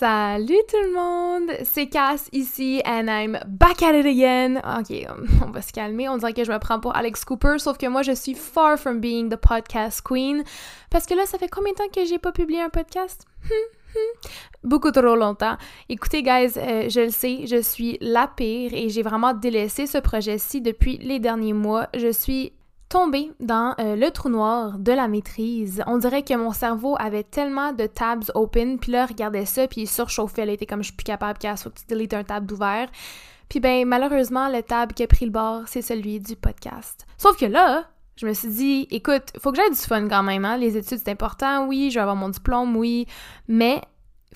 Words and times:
Salut 0.00 0.56
tout 0.66 0.82
le 0.82 0.94
monde, 0.94 1.50
c'est 1.62 1.88
Cass 1.88 2.30
ici 2.32 2.80
and 2.86 3.08
I'm 3.08 3.38
back 3.46 3.82
at 3.82 3.92
it 3.92 4.06
again. 4.06 4.56
Ok, 4.56 4.96
on 5.46 5.50
va 5.50 5.60
se 5.60 5.74
calmer, 5.74 6.08
on 6.08 6.16
dirait 6.16 6.32
que 6.32 6.42
je 6.42 6.50
me 6.50 6.58
prends 6.58 6.80
pour 6.80 6.96
Alex 6.96 7.22
Cooper, 7.26 7.58
sauf 7.58 7.76
que 7.76 7.86
moi 7.86 8.00
je 8.00 8.12
suis 8.12 8.32
far 8.32 8.78
from 8.78 8.98
being 8.98 9.28
the 9.28 9.36
podcast 9.36 10.00
queen 10.02 10.42
parce 10.88 11.04
que 11.04 11.12
là 11.12 11.26
ça 11.26 11.36
fait 11.36 11.50
combien 11.50 11.72
de 11.72 11.76
temps 11.76 11.88
que 11.94 12.06
j'ai 12.06 12.16
pas 12.16 12.32
publié 12.32 12.62
un 12.62 12.70
podcast? 12.70 13.26
Beaucoup 14.64 14.90
trop 14.90 15.16
longtemps. 15.16 15.58
Écoutez, 15.90 16.22
guys, 16.22 16.52
euh, 16.56 16.88
je 16.88 17.00
le 17.02 17.10
sais, 17.10 17.46
je 17.46 17.60
suis 17.60 17.98
la 18.00 18.26
pire 18.26 18.72
et 18.72 18.88
j'ai 18.88 19.02
vraiment 19.02 19.34
délaissé 19.34 19.86
ce 19.86 19.98
projet-ci 19.98 20.62
depuis 20.62 20.96
les 20.96 21.18
derniers 21.18 21.52
mois. 21.52 21.88
Je 21.94 22.10
suis 22.10 22.54
tombée 22.90 23.30
dans 23.40 23.74
euh, 23.78 23.96
le 23.96 24.10
trou 24.10 24.28
noir 24.28 24.78
de 24.78 24.92
la 24.92 25.08
maîtrise. 25.08 25.82
On 25.86 25.96
dirait 25.96 26.22
que 26.22 26.34
mon 26.34 26.52
cerveau 26.52 26.96
avait 26.98 27.22
tellement 27.22 27.72
de 27.72 27.86
tabs 27.86 28.30
open, 28.34 28.78
puis 28.78 28.92
là, 28.92 29.06
regardait 29.06 29.46
ça, 29.46 29.66
puis 29.66 29.82
il 29.82 29.86
surchauffait. 29.86 30.42
Elle 30.42 30.50
était 30.50 30.66
comme, 30.66 30.82
je 30.82 30.88
suis 30.88 30.96
plus 30.96 31.04
capable, 31.04 31.38
qu'il 31.38 31.56
faut 31.56 31.70
que 31.70 31.80
tu 31.80 32.24
tab 32.24 32.44
d'ouvert. 32.44 32.88
Puis 33.48 33.60
ben, 33.60 33.86
malheureusement, 33.86 34.48
le 34.48 34.62
tab 34.62 34.92
qui 34.92 35.04
a 35.04 35.06
pris 35.06 35.24
le 35.24 35.30
bord, 35.30 35.62
c'est 35.66 35.82
celui 35.82 36.20
du 36.20 36.36
podcast. 36.36 37.06
Sauf 37.16 37.36
que 37.36 37.46
là, 37.46 37.84
je 38.16 38.26
me 38.26 38.34
suis 38.34 38.48
dit, 38.48 38.88
écoute, 38.90 39.32
faut 39.38 39.50
que 39.50 39.56
j'aille 39.56 39.70
du 39.70 39.76
fun 39.76 40.08
quand 40.08 40.22
même, 40.22 40.44
hein? 40.44 40.56
Les 40.58 40.76
études, 40.76 40.98
c'est 40.98 41.10
important, 41.10 41.66
oui, 41.66 41.90
je 41.90 41.94
vais 41.94 42.00
avoir 42.00 42.16
mon 42.16 42.28
diplôme, 42.28 42.76
oui, 42.76 43.06
mais 43.48 43.80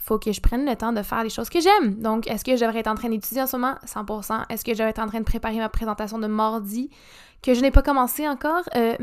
faut 0.04 0.18
que 0.18 0.32
je 0.32 0.40
prenne 0.40 0.66
le 0.66 0.76
temps 0.76 0.92
de 0.92 1.02
faire 1.02 1.24
les 1.24 1.30
choses 1.30 1.48
que 1.48 1.60
j'aime. 1.60 1.94
Donc, 1.94 2.28
est-ce 2.28 2.44
que 2.44 2.56
je 2.56 2.60
devrais 2.60 2.80
être 2.80 2.88
en 2.88 2.94
train 2.94 3.08
d'étudier 3.08 3.40
en 3.40 3.46
ce 3.46 3.56
moment? 3.56 3.76
100%. 3.86 4.44
Est-ce 4.50 4.62
que 4.62 4.72
je 4.72 4.78
devrais 4.78 4.90
être 4.90 4.98
en 4.98 5.06
train 5.06 5.20
de 5.20 5.24
préparer 5.24 5.56
ma 5.56 5.70
présentation 5.70 6.18
de 6.18 6.26
mardi? 6.26 6.90
Que 7.42 7.54
je 7.54 7.62
n'ai 7.62 7.70
pas 7.70 7.80
commencé 7.80 8.28
encore? 8.28 8.64
1000% 8.74 9.00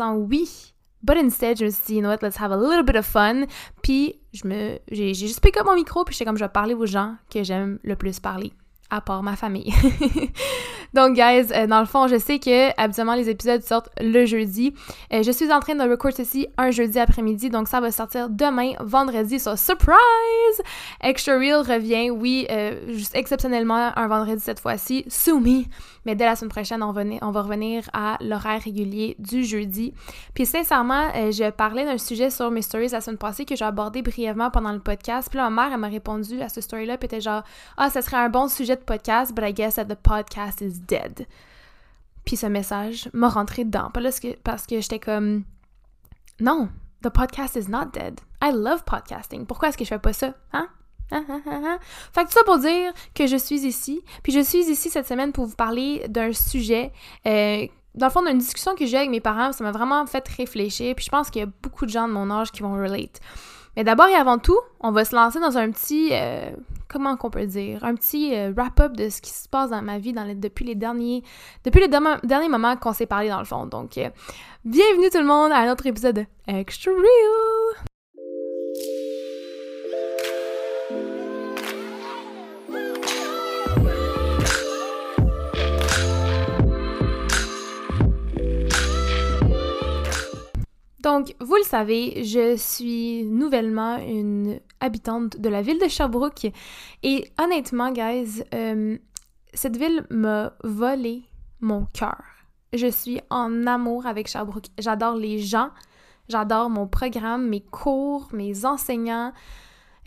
euh, 0.00 0.14
oui. 0.14 0.74
But 1.02 1.16
instead, 1.16 1.58
je 1.58 1.64
me 1.64 1.70
suis 1.70 1.84
dit, 1.86 1.94
you 1.94 2.00
know 2.00 2.10
what, 2.10 2.18
let's 2.22 2.40
have 2.40 2.52
a 2.52 2.56
little 2.56 2.84
bit 2.84 2.96
of 2.96 3.04
fun. 3.04 3.46
Puis, 3.82 4.20
je 4.32 4.46
me, 4.46 4.78
j'ai, 4.92 5.12
juste 5.12 5.40
piqué 5.40 5.60
mon 5.64 5.74
micro, 5.74 6.04
puis 6.04 6.14
j'étais 6.14 6.24
comme, 6.24 6.38
je 6.38 6.44
vais 6.44 6.48
parler 6.48 6.74
aux 6.74 6.86
gens 6.86 7.16
que 7.32 7.42
j'aime 7.42 7.80
le 7.82 7.96
plus 7.96 8.20
parler 8.20 8.52
à 8.90 9.00
part 9.00 9.22
ma 9.22 9.36
famille. 9.36 9.72
Donc, 10.94 11.14
guys, 11.14 11.52
euh, 11.52 11.66
dans 11.66 11.80
le 11.80 11.86
fond, 11.86 12.08
je 12.08 12.16
sais 12.16 12.38
que 12.38 12.70
habituellement 12.80 13.14
les 13.14 13.28
épisodes 13.28 13.62
sortent 13.62 13.90
le 14.00 14.24
jeudi. 14.24 14.72
Euh, 15.12 15.22
je 15.22 15.30
suis 15.30 15.52
en 15.52 15.60
train 15.60 15.74
de 15.74 15.88
record 15.88 16.12
ceci 16.12 16.46
un 16.56 16.70
jeudi 16.70 16.98
après-midi, 16.98 17.50
donc 17.50 17.68
ça 17.68 17.80
va 17.80 17.90
sortir 17.90 18.30
demain, 18.30 18.72
vendredi. 18.80 19.38
So, 19.38 19.56
surprise! 19.56 19.96
Extra 21.02 21.38
Real 21.38 21.60
revient, 21.60 22.10
oui, 22.10 22.46
euh, 22.50 22.92
juste 22.94 23.14
exceptionnellement 23.14 23.90
un 23.94 24.08
vendredi 24.08 24.40
cette 24.40 24.60
fois-ci, 24.60 25.04
soumis. 25.08 25.68
Mais 26.08 26.14
dès 26.14 26.24
la 26.24 26.36
semaine 26.36 26.48
prochaine, 26.48 26.82
on, 26.82 26.92
va 26.92 27.42
revenir 27.42 27.90
à 27.92 28.16
l'horaire 28.22 28.62
régulier 28.62 29.14
du 29.18 29.44
jeudi. 29.44 29.92
Puis, 30.32 30.46
sincèrement, 30.46 31.10
je 31.12 31.50
parlais 31.50 31.84
d'un 31.84 31.98
sujet 31.98 32.30
sur 32.30 32.50
mes 32.50 32.62
stories 32.62 32.88
la 32.88 33.02
semaine 33.02 33.18
passée 33.18 33.44
que 33.44 33.54
j'ai 33.54 33.66
abordé 33.66 34.00
brièvement 34.00 34.50
pendant 34.50 34.72
le 34.72 34.80
podcast. 34.80 35.28
Puis 35.28 35.36
là, 35.36 35.50
ma 35.50 35.64
mère, 35.64 35.74
elle 35.74 35.80
m'a 35.80 35.88
répondu 35.88 36.40
à 36.40 36.48
ce 36.48 36.62
story-là, 36.62 36.96
puis 36.96 37.04
était 37.04 37.20
genre, 37.20 37.42
ah, 37.76 37.90
ça 37.90 38.00
serait 38.00 38.16
un 38.16 38.30
bon 38.30 38.48
sujet 38.48 38.78
podcast, 38.78 39.34
but 39.34 39.44
I 39.46 39.52
guess 39.52 39.74
that 39.74 39.84
the 39.84 39.96
podcast 39.96 40.62
is 40.62 40.80
dead. 40.80 41.26
Puis 42.24 42.36
ce 42.36 42.46
message 42.46 43.10
m'a 43.12 43.28
rentré 43.28 43.66
dedans. 43.66 43.90
Parce 43.92 44.18
que, 44.18 44.34
parce 44.36 44.66
que 44.66 44.80
j'étais 44.80 45.00
comme, 45.00 45.44
non, 46.40 46.70
the 47.02 47.10
podcast 47.10 47.54
is 47.54 47.68
not 47.68 47.90
dead. 47.92 48.18
I 48.42 48.50
love 48.54 48.82
podcasting. 48.86 49.44
Pourquoi 49.44 49.68
est-ce 49.68 49.76
que 49.76 49.84
je 49.84 49.90
fais 49.90 49.98
pas 49.98 50.14
ça? 50.14 50.32
Hein? 50.54 50.70
Hein, 51.10 51.24
hein, 51.28 51.42
hein 51.46 51.78
fait 52.12 52.24
que 52.24 52.28
tout 52.28 52.38
ça 52.38 52.44
pour 52.44 52.58
dire 52.58 52.92
que 53.14 53.26
je 53.26 53.36
suis 53.36 53.66
ici. 53.66 54.02
Puis 54.22 54.32
je 54.32 54.40
suis 54.40 54.70
ici 54.70 54.90
cette 54.90 55.06
semaine 55.06 55.32
pour 55.32 55.46
vous 55.46 55.56
parler 55.56 56.04
d'un 56.08 56.32
sujet. 56.32 56.92
Euh, 57.26 57.66
dans 57.94 58.06
le 58.06 58.12
fond, 58.12 58.22
d'une 58.22 58.38
discussion 58.38 58.74
que 58.74 58.86
j'ai 58.86 58.98
avec 58.98 59.10
mes 59.10 59.20
parents, 59.20 59.52
ça 59.52 59.64
m'a 59.64 59.72
vraiment 59.72 60.04
fait 60.06 60.26
réfléchir. 60.28 60.94
Puis 60.94 61.04
je 61.04 61.10
pense 61.10 61.30
qu'il 61.30 61.40
y 61.40 61.44
a 61.44 61.48
beaucoup 61.62 61.86
de 61.86 61.90
gens 61.90 62.06
de 62.06 62.12
mon 62.12 62.30
âge 62.30 62.52
qui 62.52 62.62
vont 62.62 62.74
relate. 62.74 63.20
Mais 63.76 63.84
d'abord 63.84 64.08
et 64.08 64.14
avant 64.14 64.38
tout, 64.38 64.58
on 64.80 64.90
va 64.90 65.04
se 65.04 65.14
lancer 65.14 65.38
dans 65.40 65.56
un 65.56 65.70
petit, 65.70 66.10
euh, 66.12 66.50
comment 66.88 67.16
qu'on 67.16 67.30
peut 67.30 67.46
dire, 67.46 67.84
un 67.84 67.94
petit 67.94 68.34
euh, 68.34 68.52
wrap-up 68.56 68.96
de 68.96 69.08
ce 69.08 69.20
qui 69.20 69.30
se 69.30 69.48
passe 69.48 69.70
dans 69.70 69.82
ma 69.82 69.98
vie 69.98 70.12
depuis 70.12 70.64
les 70.64 70.74
derniers, 70.74 71.22
depuis 71.64 71.80
les 71.80 71.88
derniers 71.88 72.48
moments 72.48 72.76
qu'on 72.76 72.92
s'est 72.92 73.06
parlé 73.06 73.28
dans 73.28 73.38
le 73.38 73.44
fond. 73.44 73.66
Donc, 73.66 73.98
bienvenue 74.64 75.10
tout 75.10 75.18
le 75.18 75.26
monde 75.26 75.52
à 75.52 75.58
un 75.58 75.72
autre 75.72 75.86
épisode 75.86 76.16
de 76.16 76.26
Extra 76.48 76.90
Real! 76.92 77.87
Donc, 91.18 91.34
vous 91.40 91.56
le 91.56 91.64
savez, 91.64 92.22
je 92.22 92.54
suis 92.56 93.24
nouvellement 93.24 93.96
une 93.96 94.60
habitante 94.78 95.36
de 95.36 95.48
la 95.48 95.62
ville 95.62 95.80
de 95.80 95.88
Sherbrooke 95.88 96.46
et 97.02 97.32
honnêtement, 97.42 97.90
guys, 97.90 98.44
euh, 98.54 98.96
cette 99.52 99.76
ville 99.76 100.06
m'a 100.10 100.52
volé 100.62 101.24
mon 101.60 101.86
cœur. 101.86 102.22
Je 102.72 102.86
suis 102.86 103.20
en 103.30 103.66
amour 103.66 104.06
avec 104.06 104.28
Sherbrooke. 104.28 104.66
J'adore 104.78 105.16
les 105.16 105.40
gens, 105.40 105.70
j'adore 106.28 106.70
mon 106.70 106.86
programme, 106.86 107.48
mes 107.48 107.62
cours, 107.62 108.28
mes 108.32 108.64
enseignants. 108.64 109.32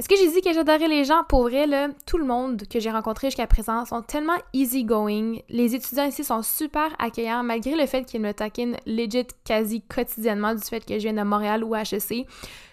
Est-ce 0.01 0.09
que 0.09 0.16
j'ai 0.16 0.31
dit 0.31 0.41
que 0.41 0.51
j'adorais 0.51 0.88
les 0.88 1.06
gens? 1.06 1.23
Pour 1.29 1.44
vrai, 1.44 1.67
tout 2.07 2.17
le 2.17 2.25
monde 2.25 2.63
que 2.67 2.79
j'ai 2.79 2.89
rencontré 2.89 3.28
jusqu'à 3.28 3.45
présent 3.45 3.85
sont 3.85 4.01
tellement 4.01 4.38
easygoing. 4.51 5.35
Les 5.47 5.75
étudiants 5.75 6.07
ici 6.07 6.23
sont 6.23 6.41
super 6.41 6.89
accueillants, 6.97 7.44
malgré 7.44 7.75
le 7.75 7.85
fait 7.85 8.03
qu'ils 8.03 8.22
me 8.22 8.34
taquinent 8.34 8.78
legit 8.88 9.28
quasi 9.45 9.84
quotidiennement 9.84 10.56
du 10.56 10.63
fait 10.63 10.84
que 10.84 10.95
je 10.95 11.07
viens 11.07 11.13
de 11.13 11.22
Montréal 11.22 11.63
ou 11.63 11.75
HEC. 11.75 12.25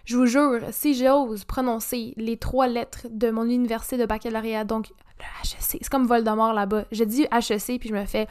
Je 0.07 0.17
vous 0.17 0.25
jure, 0.25 0.61
si 0.71 0.95
j'ose 0.95 1.45
prononcer 1.45 2.15
les 2.17 2.39
trois 2.39 2.67
lettres 2.67 3.07
de 3.11 3.31
mon 3.31 3.45
université 3.45 3.99
de 3.99 4.07
baccalauréat, 4.07 4.65
donc 4.65 4.89
le 5.19 5.25
HEC, 5.45 5.59
c'est 5.61 5.89
comme 5.91 6.07
Voldemort 6.07 6.55
là-bas. 6.55 6.87
Je 6.93 7.05
dis 7.05 7.25
HEC 7.25 7.79
puis 7.79 7.91
je 7.91 7.95
me 7.95 8.07
fais 8.07 8.27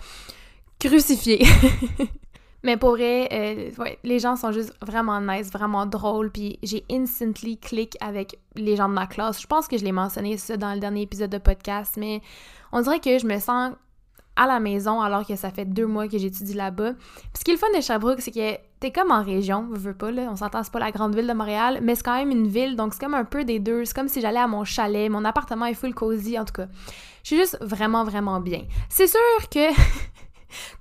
crucifier. 0.80 1.46
Mais 2.64 2.76
pour 2.76 2.92
vrai, 2.92 3.30
euh, 3.32 3.72
ouais, 3.82 4.00
les 4.04 4.20
gens 4.20 4.36
sont 4.36 4.52
juste 4.52 4.74
vraiment 4.82 5.22
nice, 5.22 5.52
vraiment 5.52 5.86
drôles, 5.86 6.32
puis 6.32 6.58
j'ai 6.64 6.84
instantly 6.92 7.58
click 7.58 7.96
avec 8.02 8.40
les 8.56 8.76
gens 8.76 8.90
de 8.90 8.94
ma 8.94 9.08
classe. 9.08 9.42
Je 9.42 9.48
pense 9.48 9.68
que 9.68 9.78
je 9.78 9.84
l'ai 9.84 9.92
mentionné 9.92 10.38
ça 10.38 10.58
dans 10.58 10.74
le 10.74 10.80
dernier 10.80 11.04
épisode 11.04 11.30
de 11.30 11.38
podcast, 11.38 11.96
mais 11.98 12.22
on 12.72 12.82
dirait 12.82 13.00
que 13.00 13.20
je 13.20 13.28
me 13.28 13.40
sens 13.40 13.74
à 14.38 14.46
la 14.46 14.60
maison 14.60 15.02
alors 15.02 15.26
que 15.26 15.36
ça 15.36 15.50
fait 15.50 15.66
deux 15.66 15.88
mois 15.88 16.08
que 16.08 16.18
j'étudie 16.18 16.54
là-bas. 16.54 16.94
Puis 16.94 17.40
ce 17.40 17.44
qui 17.44 17.52
est 17.52 17.56
le 17.56 17.60
fun 17.60 17.68
de 17.76 17.82
Sherbrooke, 17.82 18.22
c'est 18.22 18.32
que 18.32 18.58
t'es 18.80 18.92
comme 18.92 19.12
en 19.12 19.24
région, 19.24 19.68
je 19.74 19.80
veux 19.80 19.96
pas, 19.96 20.12
là, 20.12 20.30
on 20.32 20.36
s'entend, 20.36 20.64
c'est 20.64 20.72
pas 20.72 20.80
la 20.80 20.92
grande 20.92 21.16
ville 21.16 21.28
de 21.28 21.34
Montréal, 21.34 21.80
mais 21.82 21.96
c'est 21.96 22.04
quand 22.04 22.16
même 22.16 22.32
une 22.32 22.48
ville, 22.48 22.76
donc 22.76 22.94
c'est 22.94 23.00
comme 23.00 23.16
un 23.16 23.26
peu 23.26 23.44
des 23.44 23.60
deux. 23.60 23.84
C'est 23.86 23.96
comme 23.96 24.08
si 24.08 24.22
j'allais 24.22 24.40
à 24.40 24.48
mon 24.48 24.64
chalet, 24.64 25.10
mon 25.10 25.26
appartement 25.26 25.66
est 25.66 25.74
full 25.74 25.94
cozy, 25.94 26.38
en 26.40 26.46
tout 26.46 26.54
cas. 26.54 26.68
Je 27.24 27.28
suis 27.30 27.38
juste 27.38 27.58
vraiment, 27.62 28.04
vraiment 28.04 28.40
bien. 28.40 28.62
C'est 28.90 29.08
sûr 29.08 29.50
que 29.52 29.74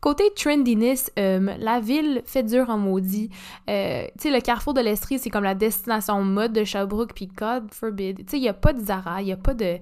Côté 0.01 0.25
trendiness, 0.35 1.11
euh, 1.19 1.55
la 1.59 1.81
ville 1.81 2.23
fait 2.27 2.43
dur 2.43 2.71
en 2.71 2.79
maudit. 2.79 3.31
Euh, 3.69 4.05
tu 4.19 4.29
sais, 4.29 4.31
le 4.31 4.41
carrefour 4.41 4.75
de 4.75 4.81
l'Estrie, 4.81 5.19
c'est 5.19 5.31
comme 5.31 5.45
la 5.45 5.55
destination 5.55 6.23
mode 6.23 6.53
de 6.53 6.65
Sherbrooke, 6.65 7.15
puis 7.15 7.27
God 7.27 7.73
forbid. 7.73 8.19
Tu 8.19 8.25
sais, 8.29 8.37
il 8.39 8.43
n'y 8.43 8.49
a 8.49 8.55
pas 8.55 8.73
de 8.73 8.85
Zara, 8.85 9.23
il 9.23 9.27
n'y 9.27 9.33
a 9.33 9.37
pas 9.37 9.55
de... 9.55 9.79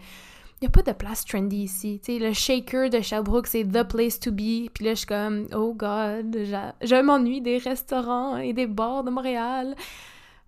Il 0.62 0.68
a 0.68 0.82
de 0.82 0.92
place 0.92 1.26
trendy 1.26 1.64
ici. 1.64 2.00
Tu 2.02 2.12
sais, 2.12 2.18
le 2.18 2.32
shaker 2.32 2.88
de 2.88 3.02
Sherbrooke, 3.02 3.48
c'est 3.48 3.64
the 3.64 3.82
place 3.82 4.18
to 4.18 4.30
be. 4.30 4.70
Puis 4.72 4.84
là, 4.84 4.92
je 4.92 4.98
suis 4.98 5.06
comme, 5.06 5.46
oh 5.54 5.74
God, 5.74 6.38
je 6.80 7.02
m'ennuie 7.02 7.42
des 7.42 7.58
restaurants 7.58 8.38
et 8.38 8.54
des 8.54 8.66
bars 8.66 9.04
de 9.04 9.10
Montréal. 9.10 9.74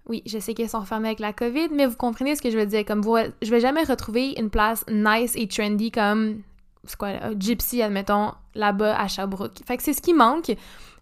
Oui, 0.08 0.22
je 0.24 0.38
sais 0.38 0.54
qu'ils 0.54 0.70
sont 0.70 0.84
fermés 0.84 1.08
avec 1.08 1.18
la 1.18 1.32
COVID, 1.32 1.68
mais 1.72 1.84
vous 1.84 1.96
comprenez 1.96 2.36
ce 2.36 2.40
que 2.40 2.50
je 2.50 2.56
veux 2.56 2.66
dire. 2.66 2.84
Comme 2.84 3.02
vous, 3.02 3.16
je 3.42 3.50
vais 3.50 3.60
jamais 3.60 3.82
retrouver 3.82 4.38
une 4.38 4.48
place 4.48 4.84
nice 4.88 5.34
et 5.36 5.48
trendy 5.48 5.90
comme 5.90 6.42
c'est 6.86 6.96
quoi, 6.96 7.10
Gypsy, 7.38 7.82
admettons, 7.82 8.32
là-bas 8.54 8.98
à 8.98 9.08
Sherbrooke. 9.08 9.58
Fait 9.66 9.76
que 9.76 9.82
c'est 9.82 9.92
ce 9.92 10.02
qui 10.02 10.14
manque. 10.14 10.52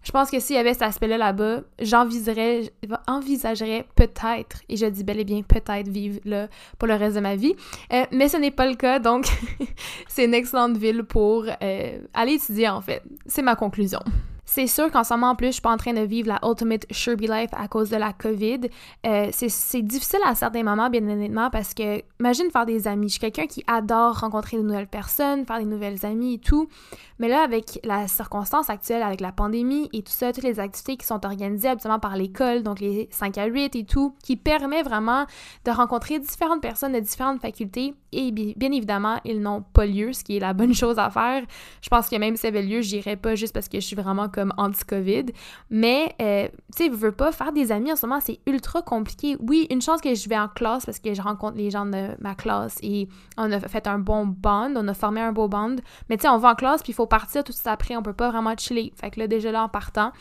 Je 0.05 0.11
pense 0.11 0.29
que 0.29 0.39
s'il 0.39 0.55
y 0.55 0.59
avait 0.59 0.73
cet 0.73 0.83
aspect-là 0.83 1.17
là-bas, 1.17 1.61
j'envisagerais 1.79 2.71
envisagerais 3.07 3.87
peut-être, 3.95 4.61
et 4.69 4.77
je 4.77 4.85
dis 4.85 5.03
bel 5.03 5.19
et 5.19 5.23
bien 5.23 5.41
peut-être 5.41 5.87
vivre 5.87 6.19
là 6.25 6.47
pour 6.77 6.87
le 6.87 6.93
reste 6.93 7.15
de 7.15 7.21
ma 7.21 7.35
vie. 7.35 7.55
Euh, 7.91 8.05
mais 8.11 8.29
ce 8.29 8.37
n'est 8.37 8.51
pas 8.51 8.67
le 8.67 8.75
cas, 8.75 8.99
donc 8.99 9.25
c'est 10.07 10.25
une 10.25 10.35
excellente 10.35 10.77
ville 10.77 11.03
pour 11.03 11.45
euh, 11.47 11.99
aller 12.13 12.33
étudier 12.33 12.69
en 12.69 12.81
fait. 12.81 13.01
C'est 13.25 13.41
ma 13.41 13.55
conclusion. 13.55 13.99
C'est 14.45 14.67
sûr 14.67 14.91
qu'en 14.91 15.03
ce 15.03 15.13
moment, 15.13 15.31
en 15.31 15.35
plus, 15.35 15.47
je 15.47 15.51
suis 15.53 15.61
pas 15.61 15.71
en 15.71 15.77
train 15.77 15.93
de 15.93 16.01
vivre 16.01 16.27
la 16.27 16.39
ultimate 16.47 16.85
Sherby 16.91 17.27
life 17.27 17.49
à 17.53 17.67
cause 17.67 17.89
de 17.89 17.97
la 17.97 18.13
COVID. 18.13 18.61
Euh, 19.05 19.29
c'est 19.31 19.81
difficile 19.81 20.19
à 20.25 20.35
certains 20.35 20.63
moments, 20.63 20.89
bien 20.89 21.01
honnêtement, 21.07 21.49
parce 21.49 21.73
que, 21.73 22.01
imagine 22.19 22.51
faire 22.51 22.65
des 22.65 22.87
amis. 22.87 23.07
Je 23.07 23.13
suis 23.13 23.19
quelqu'un 23.19 23.47
qui 23.47 23.63
adore 23.67 24.19
rencontrer 24.19 24.57
de 24.57 24.61
nouvelles 24.61 24.87
personnes, 24.87 25.45
faire 25.45 25.59
des 25.59 25.65
nouvelles 25.65 26.05
amies 26.05 26.35
et 26.35 26.39
tout. 26.39 26.69
Mais 27.17 27.29
là, 27.29 27.43
avec 27.43 27.79
la 27.83 28.07
circonstance 28.07 28.69
actuelle, 28.69 29.01
avec 29.01 29.21
la 29.21 29.31
pandémie 29.31 29.89
et 29.93 30.03
tout 30.03 30.11
ça, 30.11 30.33
toutes 30.33 30.43
les 30.43 30.59
activités 30.59 30.97
qui 30.97 31.05
sont 31.05 31.25
organisées 31.25 31.69
habituellement 31.69 31.99
par 31.99 32.17
l'école, 32.17 32.61
donc 32.61 32.81
les 32.81 33.07
5 33.11 33.37
à 33.37 33.45
8 33.45 33.75
et 33.75 33.85
tout, 33.85 34.15
qui 34.21 34.35
permet 34.35 34.83
vraiment 34.83 35.25
de 35.63 35.71
rencontrer 35.71 36.19
différentes 36.19 36.61
personnes 36.61 36.91
de 36.91 36.99
différentes 36.99 37.41
facultés. 37.41 37.93
Et 38.11 38.31
bien 38.31 38.71
évidemment, 38.71 39.19
ils 39.23 39.41
n'ont 39.41 39.61
pas 39.61 39.85
lieu, 39.85 40.13
ce 40.13 40.23
qui 40.23 40.37
est 40.37 40.39
la 40.39 40.53
bonne 40.53 40.73
chose 40.75 40.99
à 40.99 41.09
faire. 41.09 41.43
Je 41.81 41.89
pense 41.89 42.09
que 42.09 42.17
même 42.17 42.35
si 42.35 42.41
ça 42.41 42.49
avait 42.49 42.61
lieu, 42.61 42.81
j'irais 42.81 43.15
pas 43.15 43.35
juste 43.35 43.53
parce 43.53 43.69
que 43.69 43.79
je 43.79 43.85
suis 43.85 43.95
vraiment 43.95 44.27
comme 44.35 44.53
anti-COVID. 44.57 45.25
Mais, 45.69 46.13
euh, 46.21 46.47
tu 46.75 46.83
sais, 46.83 46.89
veux 46.89 47.13
pas 47.13 47.31
faire 47.31 47.53
des 47.53 47.71
amis 47.71 47.91
en 47.91 47.95
ce 47.95 48.05
moment, 48.05 48.19
c'est 48.19 48.39
ultra 48.45 48.81
compliqué. 48.81 49.37
Oui, 49.39 49.65
une 49.71 49.81
chance 49.81 50.01
que 50.01 50.13
je 50.13 50.27
vais 50.27 50.37
en 50.37 50.49
classe 50.49 50.85
parce 50.85 50.99
que 50.99 51.13
je 51.13 51.21
rencontre 51.21 51.57
les 51.57 51.71
gens 51.71 51.85
de 51.85 52.09
ma 52.19 52.35
classe 52.35 52.77
et 52.83 53.07
on 53.37 53.51
a 53.51 53.59
fait 53.61 53.87
un 53.87 53.97
bon 53.97 54.25
bond, 54.27 54.73
on 54.75 54.87
a 54.87 54.93
formé 54.93 55.21
un 55.21 55.31
beau 55.31 55.47
bond. 55.47 55.77
Mais 56.09 56.17
tu 56.17 56.23
sais, 56.23 56.29
on 56.29 56.37
va 56.37 56.51
en 56.51 56.55
classe 56.55 56.83
puis 56.83 56.91
il 56.91 56.95
faut 56.95 57.07
partir 57.07 57.43
tout 57.43 57.51
de 57.51 57.57
suite 57.57 57.67
après, 57.67 57.95
on 57.95 58.03
peut 58.03 58.13
pas 58.13 58.29
vraiment 58.29 58.55
chiller. 58.57 58.93
Fait 58.95 59.09
que 59.09 59.19
là, 59.19 59.27
déjà 59.27 59.51
là, 59.51 59.63
en 59.63 59.69
partant. 59.69 60.11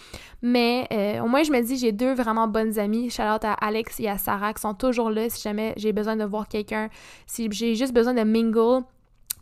Mais 0.43 0.87
euh, 0.93 1.21
au 1.21 1.29
moins, 1.29 1.43
je 1.43 1.51
me 1.51 1.61
dis, 1.61 1.77
j'ai 1.77 1.93
deux 1.93 2.15
vraiment 2.15 2.47
bonnes 2.47 2.79
amies. 2.79 3.11
Shout 3.11 3.23
out 3.23 3.45
à 3.45 3.55
Alex 3.55 3.99
et 4.01 4.09
à 4.09 4.19
Sarah 4.19 4.53
qui 4.55 4.61
sont 4.61 4.75
toujours 4.75 5.11
là 5.11 5.29
si 5.29 5.43
jamais 5.43 5.75
j'ai 5.77 5.93
besoin 5.93 6.17
de 6.17 6.25
voir 6.25 6.49
quelqu'un, 6.49 6.89
si 7.27 7.49
j'ai 7.51 7.75
juste 7.75 7.93
besoin 7.93 8.15
de 8.15 8.23
mingle 8.23 8.85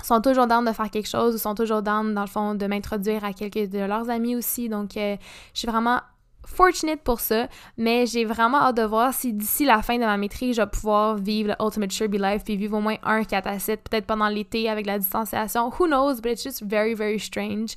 sont 0.02 0.20
toujours 0.20 0.46
down 0.46 0.64
de 0.64 0.72
faire 0.72 0.90
quelque 0.90 1.08
chose, 1.08 1.34
ou 1.34 1.38
sont 1.38 1.54
toujours 1.54 1.82
down, 1.82 2.14
dans 2.14 2.22
le 2.22 2.26
fond, 2.26 2.54
de 2.54 2.66
m'introduire 2.66 3.24
à 3.24 3.32
quelques 3.32 3.70
de 3.70 3.80
leurs 3.80 4.10
amis 4.10 4.36
aussi. 4.36 4.68
Donc, 4.68 4.96
euh, 4.96 5.16
je 5.54 5.60
suis 5.60 5.68
vraiment 5.68 6.00
fortunate 6.46 7.00
pour 7.02 7.20
ça, 7.20 7.48
mais 7.76 8.06
j'ai 8.06 8.24
vraiment 8.24 8.58
hâte 8.58 8.76
de 8.76 8.82
voir 8.82 9.14
si 9.14 9.32
d'ici 9.32 9.64
la 9.64 9.82
fin 9.82 9.96
de 9.96 10.04
ma 10.04 10.16
maîtrise, 10.16 10.56
je 10.56 10.62
vais 10.62 10.66
pouvoir 10.68 11.16
vivre 11.16 11.54
le 11.58 11.64
Ultimate 11.64 11.92
Sherby 11.92 12.18
Life 12.18 12.44
puis 12.44 12.56
vivre 12.56 12.76
au 12.76 12.80
moins 12.80 12.96
un 13.02 13.24
4 13.24 13.46
à 13.46 13.58
7, 13.58 13.88
peut-être 13.88 14.06
pendant 14.06 14.28
l'été 14.28 14.68
avec 14.68 14.86
la 14.86 14.98
distanciation. 14.98 15.70
Who 15.78 15.86
knows, 15.86 16.20
but 16.20 16.32
it's 16.32 16.42
just 16.42 16.62
very, 16.62 16.94
very 16.94 17.18
strange. 17.20 17.76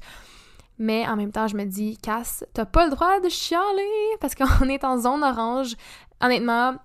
Mais 0.78 1.07
en 1.07 1.16
même 1.16 1.31
temps, 1.31 1.48
je 1.48 1.56
me 1.56 1.63
dis, 1.63 1.98
Cass, 1.98 2.44
t'as 2.54 2.66
pas 2.66 2.86
le 2.86 2.92
droit 2.92 3.19
de 3.21 3.30
chialer 3.30 4.18
parce 4.19 4.36
qu'on 4.36 4.66
est 4.69 4.83
en 4.83 4.98
zone 4.98 5.24
orange. 5.24 5.75
Honnêtement, 6.21 6.75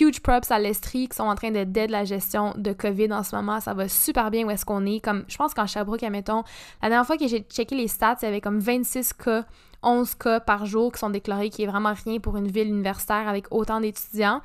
huge 0.00 0.20
props 0.20 0.50
à 0.50 0.58
l'Estrie 0.58 1.08
qui 1.08 1.16
sont 1.16 1.24
en 1.24 1.34
train 1.34 1.50
de 1.50 1.64
dead 1.64 1.90
la 1.90 2.04
gestion 2.04 2.54
de 2.56 2.72
COVID 2.72 3.12
en 3.12 3.22
ce 3.22 3.34
moment. 3.34 3.60
Ça 3.60 3.74
va 3.74 3.88
super 3.88 4.30
bien 4.30 4.46
où 4.46 4.50
est-ce 4.50 4.64
qu'on 4.64 4.84
est. 4.86 5.00
Comme, 5.00 5.24
je 5.28 5.36
pense 5.36 5.54
qu'en 5.54 5.66
Sherbrooke, 5.66 6.02
admettons, 6.02 6.42
la 6.82 6.88
dernière 6.88 7.06
fois 7.06 7.16
que 7.16 7.26
j'ai 7.26 7.40
checké 7.40 7.74
les 7.74 7.88
stats, 7.88 8.16
il 8.22 8.26
y 8.26 8.28
avait 8.28 8.40
comme 8.40 8.58
26 8.58 9.12
cas 9.14 9.44
11 9.82 10.14
cas 10.16 10.40
par 10.40 10.66
jour 10.66 10.92
qui 10.92 10.98
sont 10.98 11.10
déclarés, 11.10 11.50
qui 11.50 11.62
est 11.62 11.66
vraiment 11.66 11.94
rien 12.04 12.18
pour 12.18 12.36
une 12.36 12.48
ville 12.48 12.68
universitaire 12.68 13.28
avec 13.28 13.46
autant 13.50 13.80
d'étudiants. 13.80 14.40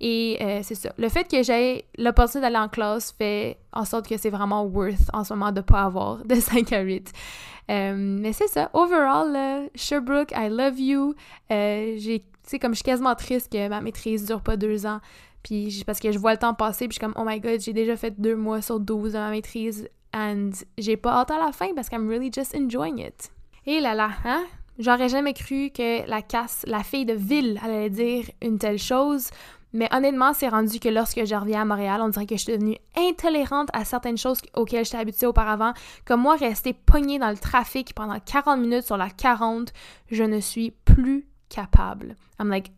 Et 0.00 0.38
euh, 0.40 0.60
c'est 0.62 0.74
ça. 0.74 0.92
Le 0.96 1.08
fait 1.08 1.28
que 1.28 1.42
j'ai 1.42 1.84
l'opportunité 1.98 2.40
d'aller 2.40 2.58
en 2.64 2.68
classe 2.68 3.12
fait 3.12 3.58
en 3.72 3.84
sorte 3.84 4.08
que 4.08 4.16
c'est 4.16 4.30
vraiment 4.30 4.64
worth 4.64 5.10
en 5.12 5.24
ce 5.24 5.34
moment 5.34 5.52
de 5.52 5.60
pas 5.60 5.82
avoir 5.82 6.24
de 6.24 6.34
5 6.40 6.72
à 6.72 6.80
8. 6.80 7.12
Euh, 7.70 7.94
mais 7.96 8.32
c'est 8.32 8.48
ça. 8.48 8.70
Overall, 8.72 9.68
Sherbrooke, 9.74 10.32
I 10.34 10.48
love 10.48 10.80
you. 10.80 11.14
Euh, 11.50 11.96
j'ai 11.98 12.24
sais, 12.50 12.58
comme 12.58 12.72
je 12.72 12.76
suis 12.76 12.84
quasiment 12.84 13.14
triste 13.14 13.52
que 13.52 13.68
ma 13.68 13.80
maîtrise 13.80 14.24
dure 14.26 14.40
pas 14.40 14.56
deux 14.56 14.86
ans. 14.86 15.00
Puis 15.42 15.82
parce 15.86 16.00
que 16.00 16.12
je 16.12 16.18
vois 16.18 16.32
le 16.32 16.38
temps 16.38 16.54
passer, 16.54 16.88
puis 16.88 16.96
je 16.96 17.00
suis 17.00 17.12
comme, 17.12 17.14
oh 17.16 17.24
my 17.26 17.40
god, 17.40 17.60
j'ai 17.60 17.72
déjà 17.72 17.96
fait 17.96 18.20
deux 18.20 18.36
mois 18.36 18.60
sur 18.62 18.80
12 18.80 19.12
de 19.12 19.18
ma 19.18 19.30
maîtrise. 19.30 19.88
And 20.14 20.50
j'ai 20.78 20.96
pas 20.96 21.12
hâte 21.12 21.30
à 21.30 21.38
la 21.38 21.52
fin 21.52 21.74
parce 21.74 21.88
que 21.88 21.96
I'm 21.96 22.08
really 22.08 22.30
just 22.32 22.56
enjoying 22.56 22.98
it. 22.98 23.30
Et 23.66 23.80
là 23.80 23.94
là, 23.94 24.10
hein? 24.24 24.44
J'aurais 24.78 25.08
jamais 25.08 25.34
cru 25.34 25.70
que 25.70 26.08
la 26.08 26.22
casse, 26.22 26.64
la 26.66 26.84
fille 26.84 27.04
de 27.04 27.12
ville, 27.12 27.60
allait 27.64 27.90
dire 27.90 28.24
une 28.40 28.58
telle 28.58 28.78
chose. 28.78 29.30
Mais 29.72 29.88
honnêtement, 29.92 30.32
c'est 30.32 30.48
rendu 30.48 30.80
que 30.80 30.88
lorsque 30.88 31.24
je 31.24 31.34
reviens 31.34 31.62
à 31.62 31.64
Montréal, 31.64 32.00
on 32.00 32.08
dirait 32.08 32.26
que 32.26 32.36
je 32.36 32.42
suis 32.42 32.52
devenue 32.52 32.78
intolérante 32.96 33.68
à 33.72 33.84
certaines 33.84 34.16
choses 34.16 34.40
auxquelles 34.54 34.84
j'étais 34.84 34.96
habituée 34.96 35.26
auparavant. 35.26 35.74
Comme 36.06 36.22
moi, 36.22 36.36
rester 36.36 36.72
pognée 36.72 37.18
dans 37.18 37.30
le 37.30 37.36
trafic 37.36 37.92
pendant 37.94 38.18
40 38.18 38.60
minutes 38.60 38.84
sur 38.84 38.96
la 38.96 39.10
40, 39.10 39.72
je 40.10 40.22
ne 40.22 40.40
suis 40.40 40.70
plus 40.70 41.26
capable. 41.48 42.16
I'm 42.38 42.48
like, 42.48 42.70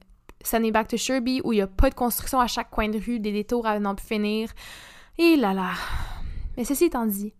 sending 0.43 0.73
back 0.73 0.89
to 0.89 0.97
Sherby 0.97 1.41
où 1.45 1.53
il 1.53 1.57
n'y 1.57 1.63
a 1.63 1.67
pas 1.67 1.91
de 1.91 1.95
construction 1.95 2.41
à 2.41 2.47
chaque 2.47 2.71
coin 2.71 2.89
de 2.89 2.99
rue, 2.99 3.21
des 3.21 3.33
détours 3.33 3.67
à 3.67 3.79
n'en 3.79 3.95
plus 3.95 4.07
finir. 4.07 4.51
Et 5.19 5.37
là 5.37 5.53
là. 5.53 5.73
Mais 6.57 6.65
ceci 6.65 6.85
étant 6.87 7.07
dit, 7.07 7.35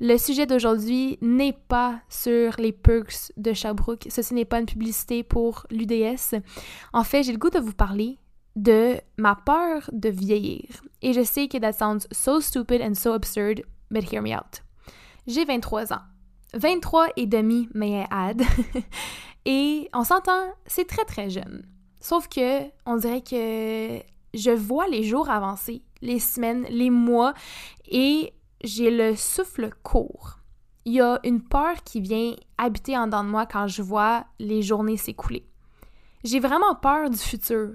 le 0.00 0.18
sujet 0.18 0.46
d'aujourd'hui 0.46 1.18
n'est 1.20 1.56
pas 1.68 2.00
sur 2.08 2.54
les 2.58 2.72
perks 2.72 3.32
de 3.36 3.52
Sherbrooke. 3.52 4.06
Ceci 4.10 4.34
n'est 4.34 4.44
pas 4.44 4.60
une 4.60 4.66
publicité 4.66 5.22
pour 5.22 5.66
l'UDS. 5.70 6.36
En 6.92 7.04
fait, 7.04 7.22
j'ai 7.22 7.32
le 7.32 7.38
goût 7.38 7.50
de 7.50 7.60
vous 7.60 7.72
parler 7.72 8.18
de 8.56 8.96
ma 9.16 9.34
peur 9.34 9.88
de 9.92 10.08
vieillir. 10.08 10.68
Et 11.02 11.12
je 11.12 11.22
sais 11.22 11.48
que 11.48 11.58
that 11.58 11.72
sounds 11.72 12.06
so 12.12 12.40
stupid 12.40 12.80
and 12.82 12.94
so 12.94 13.12
absurd, 13.12 13.62
but 13.90 14.12
hear 14.12 14.22
me 14.22 14.34
out. 14.34 14.62
J'ai 15.26 15.44
23 15.44 15.92
ans. 15.92 16.02
23 16.54 17.08
et 17.16 17.26
demi, 17.26 17.68
may 17.74 18.02
I 18.02 18.06
add. 18.10 18.42
Et 19.44 19.88
on 19.92 20.04
s'entend, 20.04 20.52
c'est 20.66 20.86
très 20.86 21.04
très 21.04 21.28
jeune. 21.30 21.66
Sauf 22.00 22.28
que 22.28 22.62
on 22.86 22.96
dirait 22.96 23.22
que 23.22 24.00
je 24.34 24.50
vois 24.50 24.88
les 24.88 25.04
jours 25.04 25.30
avancer, 25.30 25.82
les 26.02 26.18
semaines, 26.18 26.66
les 26.68 26.90
mois, 26.90 27.34
et 27.86 28.32
j'ai 28.62 28.90
le 28.90 29.16
souffle 29.16 29.70
court. 29.82 30.38
Il 30.86 30.94
y 30.94 31.00
a 31.00 31.18
une 31.24 31.42
peur 31.42 31.82
qui 31.84 32.00
vient 32.00 32.34
habiter 32.58 32.96
en 32.96 33.06
dedans 33.06 33.24
de 33.24 33.30
moi 33.30 33.46
quand 33.46 33.68
je 33.68 33.82
vois 33.82 34.24
les 34.38 34.62
journées 34.62 34.96
s'écouler. 34.96 35.46
J'ai 36.24 36.40
vraiment 36.40 36.74
peur 36.74 37.10
du 37.10 37.18
futur. 37.18 37.72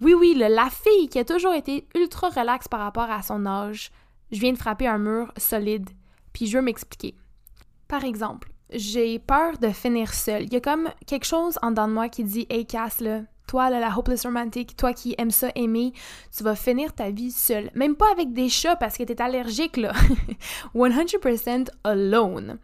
Oui, 0.00 0.14
oui, 0.14 0.34
la 0.36 0.70
fille 0.70 1.08
qui 1.08 1.18
a 1.18 1.24
toujours 1.24 1.54
été 1.54 1.86
ultra 1.94 2.28
relaxe 2.28 2.68
par 2.68 2.80
rapport 2.80 3.10
à 3.10 3.22
son 3.22 3.46
âge, 3.46 3.90
je 4.30 4.40
viens 4.40 4.52
de 4.52 4.58
frapper 4.58 4.86
un 4.86 4.98
mur 4.98 5.32
solide, 5.36 5.90
puis 6.32 6.46
je 6.46 6.58
veux 6.58 6.64
m'expliquer. 6.64 7.16
Par 7.88 8.04
exemple, 8.04 8.50
j'ai 8.72 9.18
peur 9.18 9.58
de 9.58 9.68
finir 9.68 10.12
seule. 10.14 10.44
Il 10.44 10.52
y 10.52 10.56
a 10.56 10.60
comme 10.60 10.88
quelque 11.06 11.26
chose 11.26 11.58
en 11.62 11.70
dedans 11.70 11.88
de 11.88 11.92
moi 11.92 12.08
qui 12.08 12.24
dit 12.24 12.46
Hey 12.50 12.66
Cass, 12.66 13.00
là, 13.00 13.22
toi, 13.46 13.68
là, 13.68 13.80
la 13.80 13.96
hopeless 13.96 14.24
romantic, 14.24 14.76
toi 14.76 14.92
qui 14.92 15.14
aimes 15.18 15.32
ça 15.32 15.48
aimer, 15.56 15.92
tu 16.36 16.44
vas 16.44 16.54
finir 16.54 16.94
ta 16.94 17.10
vie 17.10 17.32
seule. 17.32 17.70
Même 17.74 17.96
pas 17.96 18.10
avec 18.12 18.32
des 18.32 18.48
chats 18.48 18.76
parce 18.76 18.96
que 18.96 19.02
t'es 19.02 19.20
allergique, 19.20 19.76
là. 19.76 19.92
100% 20.74 21.68
alone. 21.82 22.58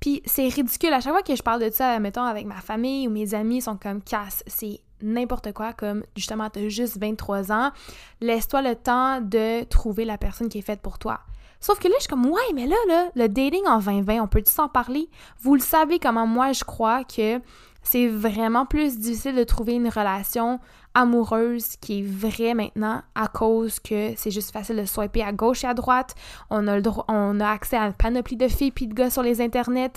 Puis 0.00 0.22
c'est 0.26 0.46
ridicule. 0.46 0.92
À 0.92 1.00
chaque 1.00 1.12
fois 1.12 1.22
que 1.22 1.34
je 1.34 1.42
parle 1.42 1.62
de 1.62 1.70
ça, 1.70 1.98
mettons, 1.98 2.22
avec 2.22 2.46
ma 2.46 2.60
famille 2.60 3.08
ou 3.08 3.10
mes 3.10 3.34
amis, 3.34 3.56
ils 3.56 3.62
sont 3.62 3.76
comme 3.76 4.00
Cass, 4.00 4.44
c'est 4.46 4.80
n'importe 5.02 5.52
quoi, 5.52 5.72
comme 5.72 6.04
justement, 6.16 6.48
t'as 6.50 6.68
juste 6.68 6.98
23 7.00 7.50
ans. 7.50 7.72
Laisse-toi 8.20 8.62
le 8.62 8.76
temps 8.76 9.20
de 9.20 9.64
trouver 9.64 10.04
la 10.04 10.18
personne 10.18 10.48
qui 10.48 10.58
est 10.58 10.62
faite 10.62 10.80
pour 10.80 10.98
toi. 10.98 11.20
Sauf 11.60 11.78
que 11.78 11.88
là, 11.88 11.94
je 11.98 12.02
suis 12.02 12.08
comme, 12.08 12.26
ouais, 12.26 12.52
mais 12.54 12.66
là, 12.66 12.76
là, 12.86 13.10
le 13.14 13.28
dating 13.28 13.66
en 13.66 13.78
2020, 13.80 14.22
on 14.22 14.28
peut-tu 14.28 14.52
s'en 14.52 14.68
parler? 14.68 15.08
Vous 15.40 15.54
le 15.54 15.60
savez 15.60 15.98
comment 15.98 16.26
moi, 16.26 16.52
je 16.52 16.64
crois 16.64 17.04
que 17.04 17.40
c'est 17.82 18.06
vraiment 18.06 18.66
plus 18.66 18.98
difficile 18.98 19.34
de 19.34 19.44
trouver 19.44 19.74
une 19.74 19.88
relation 19.88 20.60
amoureuse 20.94 21.76
qui 21.76 22.00
est 22.00 22.02
vraie 22.02 22.54
maintenant 22.54 23.02
à 23.14 23.28
cause 23.28 23.78
que 23.80 24.12
c'est 24.16 24.30
juste 24.30 24.50
facile 24.50 24.76
de 24.76 24.84
swiper 24.84 25.22
à 25.22 25.32
gauche 25.32 25.64
et 25.64 25.66
à 25.66 25.74
droite. 25.74 26.14
On 26.50 26.66
a, 26.66 26.78
le 26.78 26.82
on 27.08 27.40
a 27.40 27.48
accès 27.48 27.76
à 27.76 27.86
une 27.86 27.92
panoplie 27.92 28.36
de 28.36 28.48
filles 28.48 28.72
puis 28.72 28.86
de 28.86 28.94
gars 28.94 29.10
sur 29.10 29.22
les 29.22 29.40
internets. 29.40 29.92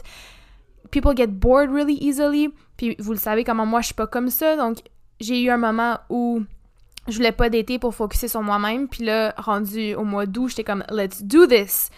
People 0.91 1.15
get 1.15 1.27
bored 1.27 1.71
really 1.71 1.97
easily. 2.01 2.49
Puis 2.77 2.95
vous 2.99 3.11
le 3.11 3.17
savez 3.17 3.43
comment 3.43 3.65
moi 3.65 3.81
je 3.81 3.87
suis 3.87 3.95
pas 3.95 4.07
comme 4.07 4.29
ça. 4.29 4.55
Donc 4.55 4.77
j'ai 5.19 5.41
eu 5.41 5.49
un 5.49 5.57
moment 5.57 5.97
où 6.09 6.43
je 7.07 7.15
voulais 7.15 7.31
pas 7.31 7.49
d'été 7.49 7.79
pour 7.79 7.95
focuser 7.95 8.27
sur 8.27 8.41
moi-même. 8.41 8.87
Puis 8.87 9.03
là, 9.03 9.33
rendu 9.37 9.95
au 9.95 10.03
mois 10.03 10.25
d'août, 10.25 10.49
j'étais 10.49 10.63
comme, 10.63 10.83
let's 10.89 11.23
do 11.23 11.47
this. 11.47 11.89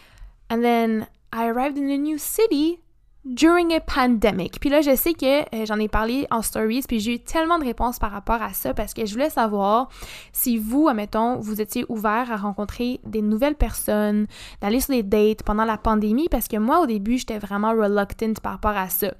And 0.49 0.61
then 0.61 1.07
I 1.33 1.49
arrived 1.49 1.77
in 1.77 1.89
a 1.89 1.97
new 1.97 2.17
city 2.17 2.79
during 3.25 3.73
a 3.73 3.79
pandemic. 3.79 4.59
Puis 4.59 4.69
là, 4.69 4.81
je 4.81 4.95
sais 4.95 5.13
que 5.13 5.41
euh, 5.55 5.65
j'en 5.65 5.79
ai 5.79 5.87
parlé 5.87 6.27
en 6.29 6.41
stories, 6.41 6.83
puis 6.87 6.99
j'ai 6.99 7.15
eu 7.15 7.19
tellement 7.19 7.57
de 7.57 7.63
réponses 7.63 7.97
par 7.97 8.11
rapport 8.11 8.41
à 8.41 8.53
ça 8.53 8.73
parce 8.73 8.93
que 8.93 9.05
je 9.05 9.13
voulais 9.13 9.29
savoir 9.29 9.89
si 10.33 10.57
vous, 10.57 10.87
admettons, 10.89 11.39
vous 11.39 11.61
étiez 11.61 11.85
ouvert 11.87 12.31
à 12.31 12.35
rencontrer 12.35 12.99
des 13.05 13.21
nouvelles 13.21 13.55
personnes, 13.55 14.27
d'aller 14.61 14.81
sur 14.81 14.93
des 14.93 15.03
dates 15.03 15.43
pendant 15.43 15.65
la 15.65 15.77
pandémie, 15.77 16.27
parce 16.29 16.47
que 16.47 16.57
moi, 16.57 16.81
au 16.81 16.85
début, 16.85 17.17
j'étais 17.17 17.39
vraiment 17.39 17.71
reluctant 17.71 18.33
par 18.41 18.53
rapport 18.53 18.77
à 18.77 18.89
ça. 18.89 19.13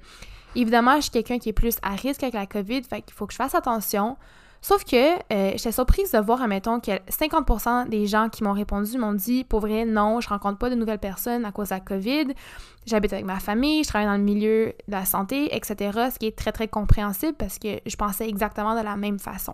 Évidemment, 0.54 0.96
je 0.96 1.02
suis 1.02 1.10
quelqu'un 1.10 1.38
qui 1.38 1.48
est 1.48 1.54
plus 1.54 1.76
à 1.82 1.94
risque 1.94 2.22
avec 2.22 2.34
la 2.34 2.46
COVID, 2.46 2.82
fait 2.84 3.02
qu'il 3.02 3.14
faut 3.14 3.26
que 3.26 3.32
je 3.32 3.38
fasse 3.38 3.54
attention. 3.54 4.16
Sauf 4.64 4.82
que 4.82 4.96
euh, 4.96 5.50
j'étais 5.56 5.72
surprise 5.72 6.12
de 6.12 6.18
voir, 6.20 6.40
admettons, 6.40 6.80
que 6.80 6.92
50% 6.92 7.86
des 7.90 8.06
gens 8.06 8.30
qui 8.30 8.42
m'ont 8.42 8.54
répondu 8.54 8.96
m'ont 8.96 9.12
dit, 9.12 9.44
pour 9.44 9.66
non, 9.66 10.22
je 10.22 10.28
rencontre 10.30 10.56
pas 10.56 10.70
de 10.70 10.74
nouvelles 10.74 10.98
personnes 10.98 11.44
à 11.44 11.52
cause 11.52 11.68
de 11.68 11.74
la 11.74 11.80
COVID, 11.80 12.28
j'habite 12.86 13.12
avec 13.12 13.26
ma 13.26 13.40
famille, 13.40 13.84
je 13.84 13.88
travaille 13.88 14.06
dans 14.06 14.16
le 14.16 14.22
milieu 14.22 14.72
de 14.88 14.92
la 14.92 15.04
santé, 15.04 15.54
etc., 15.54 16.08
ce 16.10 16.18
qui 16.18 16.28
est 16.28 16.38
très, 16.38 16.50
très 16.50 16.66
compréhensible 16.66 17.34
parce 17.34 17.58
que 17.58 17.78
je 17.84 17.96
pensais 17.96 18.26
exactement 18.26 18.74
de 18.74 18.82
la 18.82 18.96
même 18.96 19.18
façon. 19.18 19.52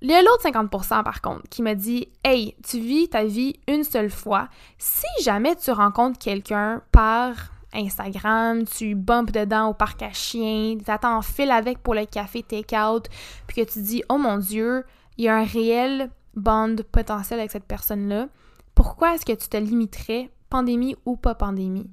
Il 0.00 0.10
y 0.10 0.14
a 0.14 0.22
l'autre 0.22 0.42
50% 0.42 1.04
par 1.04 1.20
contre 1.20 1.48
qui 1.48 1.62
m'a 1.62 1.76
dit 1.76 2.08
Hey, 2.24 2.56
tu 2.68 2.80
vis 2.80 3.08
ta 3.08 3.22
vie 3.22 3.60
une 3.68 3.84
seule 3.84 4.10
fois. 4.10 4.48
Si 4.78 5.06
jamais 5.22 5.54
tu 5.54 5.70
rencontres 5.70 6.18
quelqu'un 6.18 6.82
par 6.90 7.52
Instagram, 7.74 8.64
tu 8.64 8.94
bumpes 8.94 9.30
dedans 9.30 9.68
au 9.68 9.74
parc 9.74 10.02
à 10.02 10.12
chiens, 10.12 10.78
t'attends 10.84 11.18
en 11.18 11.22
file 11.22 11.50
avec 11.50 11.78
pour 11.82 11.94
le 11.94 12.06
café 12.06 12.42
take-out, 12.42 13.08
puis 13.46 13.64
que 13.64 13.70
tu 13.70 13.82
dis 13.82 14.02
Oh 14.08 14.18
mon 14.18 14.38
Dieu, 14.38 14.84
il 15.16 15.24
y 15.24 15.28
a 15.28 15.36
un 15.36 15.44
réel 15.44 16.10
bond 16.34 16.76
potentiel 16.92 17.40
avec 17.40 17.50
cette 17.50 17.64
personne-là, 17.64 18.28
pourquoi 18.74 19.14
est-ce 19.14 19.26
que 19.26 19.32
tu 19.32 19.48
te 19.48 19.56
limiterais, 19.56 20.30
pandémie 20.50 20.96
ou 21.04 21.16
pas 21.16 21.34
pandémie? 21.34 21.90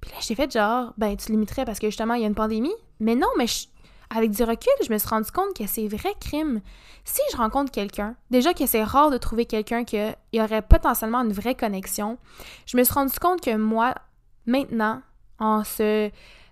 Puis 0.00 0.10
là, 0.10 0.18
j'ai 0.20 0.34
fait 0.34 0.52
genre, 0.52 0.92
ben, 0.98 1.16
tu 1.16 1.32
limiterais 1.32 1.64
parce 1.64 1.78
que 1.78 1.88
justement, 1.88 2.14
il 2.14 2.20
y 2.20 2.24
a 2.24 2.28
une 2.28 2.34
pandémie. 2.34 2.74
Mais 3.00 3.14
non, 3.14 3.28
mais 3.38 3.46
avec 4.14 4.30
du 4.30 4.42
recul, 4.42 4.72
je 4.86 4.92
me 4.92 4.98
suis 4.98 5.08
rendu 5.08 5.30
compte 5.30 5.56
que 5.56 5.66
c'est 5.66 5.88
vrai 5.88 6.10
crime. 6.20 6.60
Si 7.04 7.22
je 7.32 7.36
rencontre 7.38 7.72
quelqu'un, 7.72 8.16
déjà 8.30 8.52
que 8.52 8.66
c'est 8.66 8.84
rare 8.84 9.10
de 9.10 9.16
trouver 9.16 9.46
quelqu'un 9.46 9.84
qui 9.84 9.98
aurait 10.34 10.62
potentiellement 10.62 11.22
une 11.22 11.32
vraie 11.32 11.54
connexion, 11.54 12.18
je 12.66 12.76
me 12.76 12.84
suis 12.84 12.92
rendu 12.92 13.18
compte 13.18 13.40
que 13.40 13.56
moi, 13.56 13.94
maintenant, 14.46 15.02
en 15.38 15.64
ce 15.64 16.10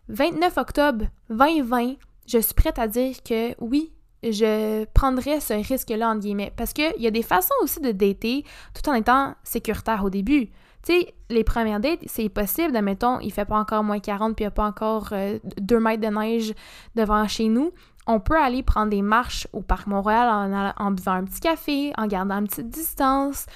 29 0.09 0.57
octobre 0.59 1.07
2020, 1.31 1.95
je 2.27 2.39
suis 2.39 2.55
prête 2.55 2.79
à 2.79 2.89
dire 2.89 3.17
que 3.23 3.55
oui, 3.61 3.93
je 4.23 4.85
prendrais 4.87 5.41
ce 5.41 5.55
risque-là, 5.55 6.11
entre 6.11 6.21
guillemets. 6.21 6.53
Parce 6.57 6.73
qu'il 6.73 6.95
y 6.99 7.07
a 7.07 7.11
des 7.11 7.23
façons 7.23 7.55
aussi 7.63 7.81
de 7.81 7.93
dater 7.93 8.45
tout 8.75 8.89
en 8.89 8.95
étant 8.95 9.35
sécuritaire 9.43 10.05
au 10.05 10.11
début. 10.11 10.47
Tu 10.85 10.93
sais, 10.93 11.15
les 11.31 11.45
premières 11.45 11.81
dates, 11.81 12.01
c'est 12.07 12.29
possible, 12.29 12.77
admettons, 12.77 13.21
il 13.21 13.33
fait 13.33 13.45
pas 13.45 13.59
encore 13.59 13.85
moins 13.85 14.01
40 14.01 14.35
puis 14.35 14.45
il 14.45 14.47
n'y 14.47 14.49
a 14.49 14.51
pas 14.51 14.67
encore 14.67 15.11
2 15.11 15.15
euh, 15.15 15.81
mètres 15.81 16.03
de 16.03 16.09
neige 16.09 16.55
devant 16.97 17.27
chez 17.29 17.49
nous. 17.49 17.73
On 18.09 18.19
peut 18.19 18.37
aller 18.37 18.65
prendre 18.65 18.91
des 18.91 19.03
marches 19.03 19.47
au 19.53 19.61
Parc 19.61 19.87
Montréal 19.87 20.75
en 20.77 20.91
buvant 20.91 21.13
un 21.13 21.25
petit 21.25 21.39
café, 21.39 21.93
en 21.97 22.09
gardant 22.09 22.41
une 22.41 22.49
petite 22.49 22.69
distance. 22.69 23.47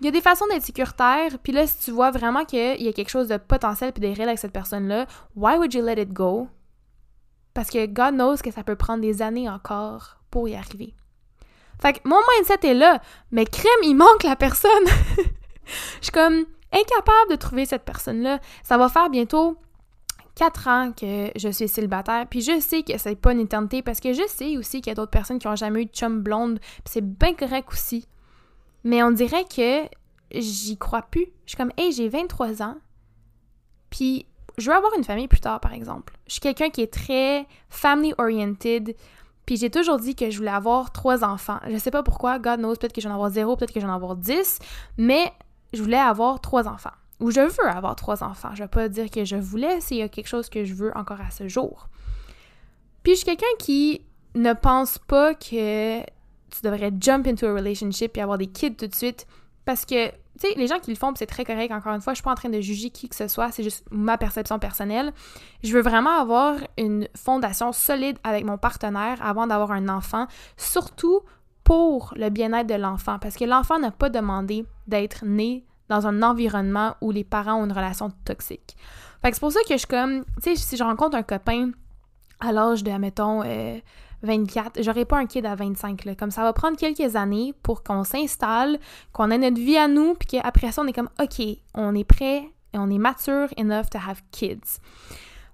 Il 0.00 0.06
y 0.06 0.08
a 0.08 0.12
des 0.12 0.22
façons 0.22 0.46
d'être 0.46 0.64
sécuritaire, 0.64 1.38
puis 1.42 1.52
là, 1.52 1.66
si 1.66 1.78
tu 1.84 1.90
vois 1.90 2.10
vraiment 2.10 2.44
qu'il 2.44 2.82
y 2.82 2.88
a 2.88 2.92
quelque 2.92 3.10
chose 3.10 3.28
de 3.28 3.36
potentiel 3.36 3.92
puis 3.92 4.00
de 4.00 4.06
réel 4.06 4.28
avec 4.28 4.38
cette 4.38 4.52
personne-là, 4.52 5.06
why 5.36 5.56
would 5.56 5.74
you 5.74 5.84
let 5.84 6.00
it 6.00 6.12
go? 6.12 6.48
Parce 7.52 7.68
que 7.68 7.84
God 7.86 8.14
knows 8.14 8.36
que 8.36 8.50
ça 8.50 8.62
peut 8.62 8.76
prendre 8.76 9.02
des 9.02 9.20
années 9.20 9.48
encore 9.48 10.16
pour 10.30 10.48
y 10.48 10.54
arriver. 10.54 10.94
Fait 11.82 11.94
que 11.94 12.08
mon 12.08 12.16
mindset 12.36 12.66
est 12.66 12.74
là, 12.74 13.00
mais 13.30 13.44
crème, 13.44 13.82
il 13.82 13.94
manque 13.94 14.22
la 14.22 14.36
personne. 14.36 14.70
Je 15.66 16.04
suis 16.04 16.12
comme 16.12 16.44
incapable 16.72 17.30
de 17.30 17.36
trouver 17.36 17.66
cette 17.66 17.84
personne-là. 17.84 18.40
Ça 18.62 18.78
va 18.78 18.88
faire 18.88 19.10
bientôt 19.10 19.56
quatre 20.34 20.68
ans 20.68 20.92
que 20.92 21.30
je 21.36 21.48
suis 21.50 21.68
célibataire, 21.68 22.26
puis 22.26 22.40
je 22.40 22.60
sais 22.60 22.82
que 22.82 22.96
c'est 22.96 23.16
pas 23.16 23.32
une 23.32 23.40
éternité 23.40 23.82
parce 23.82 24.00
que 24.00 24.12
je 24.14 24.26
sais 24.26 24.56
aussi 24.56 24.80
qu'il 24.80 24.90
y 24.90 24.92
a 24.92 24.94
d'autres 24.94 25.10
personnes 25.10 25.38
qui 25.38 25.46
ont 25.48 25.56
jamais 25.56 25.82
eu 25.82 25.86
de 25.86 25.90
chum 25.90 26.22
blonde, 26.22 26.58
puis 26.60 26.84
c'est 26.86 27.04
bien 27.04 27.34
correct 27.34 27.68
aussi. 27.70 28.06
Mais 28.84 29.02
on 29.02 29.10
dirait 29.10 29.44
que 29.44 29.84
j'y 30.32 30.76
crois 30.78 31.02
plus. 31.02 31.26
Je 31.44 31.50
suis 31.50 31.56
comme, 31.56 31.72
hey, 31.76 31.92
j'ai 31.92 32.08
23 32.08 32.62
ans, 32.62 32.76
puis 33.90 34.26
je 34.58 34.70
veux 34.70 34.76
avoir 34.76 34.92
une 34.96 35.04
famille 35.04 35.28
plus 35.28 35.40
tard, 35.40 35.60
par 35.60 35.72
exemple. 35.72 36.16
Je 36.26 36.32
suis 36.32 36.40
quelqu'un 36.40 36.70
qui 36.70 36.82
est 36.82 36.92
très 36.92 37.46
family-oriented, 37.68 38.94
puis 39.46 39.56
j'ai 39.56 39.70
toujours 39.70 39.98
dit 39.98 40.14
que 40.14 40.30
je 40.30 40.36
voulais 40.36 40.50
avoir 40.50 40.92
trois 40.92 41.24
enfants. 41.24 41.58
Je 41.68 41.76
sais 41.76 41.90
pas 41.90 42.02
pourquoi, 42.02 42.38
God 42.38 42.60
knows, 42.60 42.76
peut-être 42.76 42.92
que 42.92 43.00
j'en 43.00 43.12
avoir 43.12 43.30
zéro, 43.30 43.56
peut-être 43.56 43.72
que 43.72 43.80
j'en 43.80 43.92
avoir 43.92 44.16
dix, 44.16 44.58
mais 44.96 45.32
je 45.72 45.82
voulais 45.82 45.96
avoir 45.96 46.40
trois 46.40 46.68
enfants. 46.68 46.92
Ou 47.20 47.30
je 47.30 47.40
veux 47.40 47.68
avoir 47.68 47.96
trois 47.96 48.24
enfants. 48.24 48.50
Je 48.54 48.62
vais 48.62 48.68
pas 48.68 48.88
dire 48.88 49.10
que 49.10 49.24
je 49.24 49.36
voulais, 49.36 49.80
s'il 49.80 49.98
y 49.98 50.02
a 50.02 50.08
quelque 50.08 50.26
chose 50.26 50.48
que 50.48 50.64
je 50.64 50.74
veux 50.74 50.96
encore 50.96 51.20
à 51.20 51.30
ce 51.30 51.48
jour. 51.48 51.88
Puis 53.02 53.12
je 53.12 53.16
suis 53.18 53.26
quelqu'un 53.26 53.46
qui 53.58 54.02
ne 54.34 54.52
pense 54.52 54.98
pas 54.98 55.34
que 55.34 56.00
tu 56.50 56.60
devrais 56.62 56.92
jump 56.98 57.26
into 57.26 57.46
a 57.46 57.52
relationship 57.52 58.16
et 58.16 58.22
avoir 58.22 58.38
des 58.38 58.46
kids 58.46 58.76
tout 58.76 58.86
de 58.86 58.94
suite 58.94 59.26
parce 59.64 59.84
que, 59.84 60.08
tu 60.08 60.14
sais, 60.38 60.54
les 60.56 60.66
gens 60.66 60.78
qui 60.78 60.90
le 60.90 60.96
font, 60.96 61.12
c'est 61.14 61.26
très 61.26 61.44
correct, 61.44 61.72
encore 61.72 61.94
une 61.94 62.00
fois, 62.00 62.12
je 62.12 62.16
suis 62.16 62.24
pas 62.24 62.32
en 62.32 62.36
train 62.36 62.48
de 62.48 62.60
juger 62.60 62.90
qui 62.90 63.08
que 63.08 63.14
ce 63.14 63.28
soit, 63.28 63.52
c'est 63.52 63.62
juste 63.62 63.84
ma 63.90 64.18
perception 64.18 64.58
personnelle. 64.58 65.12
Je 65.62 65.72
veux 65.72 65.82
vraiment 65.82 66.18
avoir 66.18 66.56
une 66.78 67.08
fondation 67.14 67.72
solide 67.72 68.18
avec 68.24 68.44
mon 68.44 68.58
partenaire 68.58 69.18
avant 69.24 69.46
d'avoir 69.46 69.72
un 69.72 69.88
enfant, 69.88 70.26
surtout 70.56 71.20
pour 71.62 72.14
le 72.16 72.30
bien-être 72.30 72.66
de 72.66 72.74
l'enfant, 72.74 73.18
parce 73.20 73.36
que 73.36 73.44
l'enfant 73.44 73.78
n'a 73.78 73.90
pas 73.90 74.08
demandé 74.08 74.64
d'être 74.86 75.24
né 75.24 75.64
dans 75.88 76.06
un 76.06 76.22
environnement 76.22 76.96
où 77.00 77.10
les 77.10 77.24
parents 77.24 77.60
ont 77.60 77.64
une 77.64 77.72
relation 77.72 78.10
toxique. 78.24 78.76
Fait 79.22 79.30
que 79.30 79.36
c'est 79.36 79.40
pour 79.40 79.52
ça 79.52 79.60
que 79.60 79.74
je 79.74 79.78
suis 79.78 79.86
comme, 79.86 80.24
tu 80.42 80.54
sais, 80.54 80.56
si 80.56 80.76
je 80.76 80.82
rencontre 80.82 81.16
un 81.16 81.22
copain 81.22 81.70
à 82.40 82.52
l'âge 82.52 82.82
de, 82.82 82.90
admettons, 82.90 83.42
euh, 83.44 83.78
24, 84.22 84.82
j'aurai 84.82 85.04
pas 85.04 85.18
un 85.18 85.26
kid 85.26 85.46
à 85.46 85.54
25. 85.54 86.04
Là. 86.04 86.14
Comme 86.14 86.30
ça 86.30 86.42
va 86.42 86.52
prendre 86.52 86.76
quelques 86.76 87.16
années 87.16 87.54
pour 87.62 87.82
qu'on 87.82 88.04
s'installe, 88.04 88.78
qu'on 89.12 89.30
ait 89.30 89.38
notre 89.38 89.56
vie 89.56 89.76
à 89.76 89.88
nous, 89.88 90.14
puis 90.14 90.28
qu'après 90.28 90.72
ça, 90.72 90.82
on 90.82 90.86
est 90.86 90.92
comme, 90.92 91.10
OK, 91.20 91.42
on 91.74 91.94
est 91.94 92.04
prêt 92.04 92.50
et 92.72 92.78
on 92.78 92.90
est 92.90 92.98
mature 92.98 93.48
enough 93.58 93.88
to 93.90 93.98
have 93.98 94.20
kids. 94.30 94.80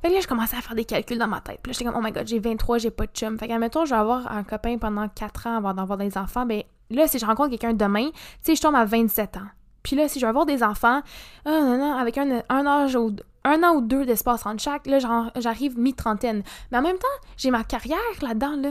Fait 0.03 0.09
que 0.09 0.15
là, 0.15 0.21
je 0.21 0.27
commençais 0.27 0.57
à 0.57 0.61
faire 0.61 0.75
des 0.75 0.85
calculs 0.85 1.19
dans 1.19 1.29
ma 1.29 1.41
tête. 1.41 1.61
Puis 1.63 1.71
là, 1.71 1.73
j'étais 1.73 1.85
comme, 1.85 1.97
oh 1.97 2.05
my 2.05 2.13
god, 2.13 2.27
j'ai 2.27 2.39
23, 2.39 2.79
j'ai 2.79 2.91
pas 2.91 3.07
de 3.07 3.13
chum. 3.13 3.39
Fait 3.39 3.49
que, 3.49 3.53
admettons, 3.53 3.85
je 3.85 3.91
vais 3.91 4.01
avoir 4.01 4.31
un 4.31 4.45
copain 4.45 4.77
pendant 4.79 5.09
4 5.09 5.47
ans 5.47 5.57
avant 5.57 5.75
d'avoir 5.75 5.99
des 5.99 6.19
enfants. 6.19 6.45
Ben 6.45 6.63
là, 6.91 7.09
si 7.09 7.19
je 7.19 7.27
rencontre 7.27 7.51
quelqu'un 7.51 7.73
demain, 7.73 8.09
tu 8.11 8.15
sais, 8.43 8.57
je 8.57 8.61
tombe 8.61 8.75
à 8.75 8.85
27 8.85 9.39
ans. 9.39 9.49
Puis 9.83 9.97
là, 9.97 10.09
si 10.09 10.19
je 10.19 10.27
veux 10.27 10.31
avoir 10.31 10.47
des 10.47 10.63
enfants, 10.63 11.01
oh, 11.47 11.51
non, 11.51 11.79
non, 11.79 11.95
avec 11.95 12.19
un, 12.19 12.43
un 12.49 12.67
âge 12.67 12.97
ou 12.97 13.15
un 13.47 13.63
an 13.63 13.77
ou 13.77 13.81
deux 13.81 14.05
d'espace 14.05 14.45
entre 14.45 14.63
chaque, 14.63 14.87
là, 14.87 14.99
j'arrive 15.37 15.79
mi-trentaine. 15.79 16.43
Mais 16.71 16.79
en 16.79 16.83
même 16.83 16.99
temps, 16.99 17.07
j'ai 17.37 17.51
ma 17.51 17.65
carrière 17.65 17.99
là-dedans, 18.21 18.57
là. 18.57 18.71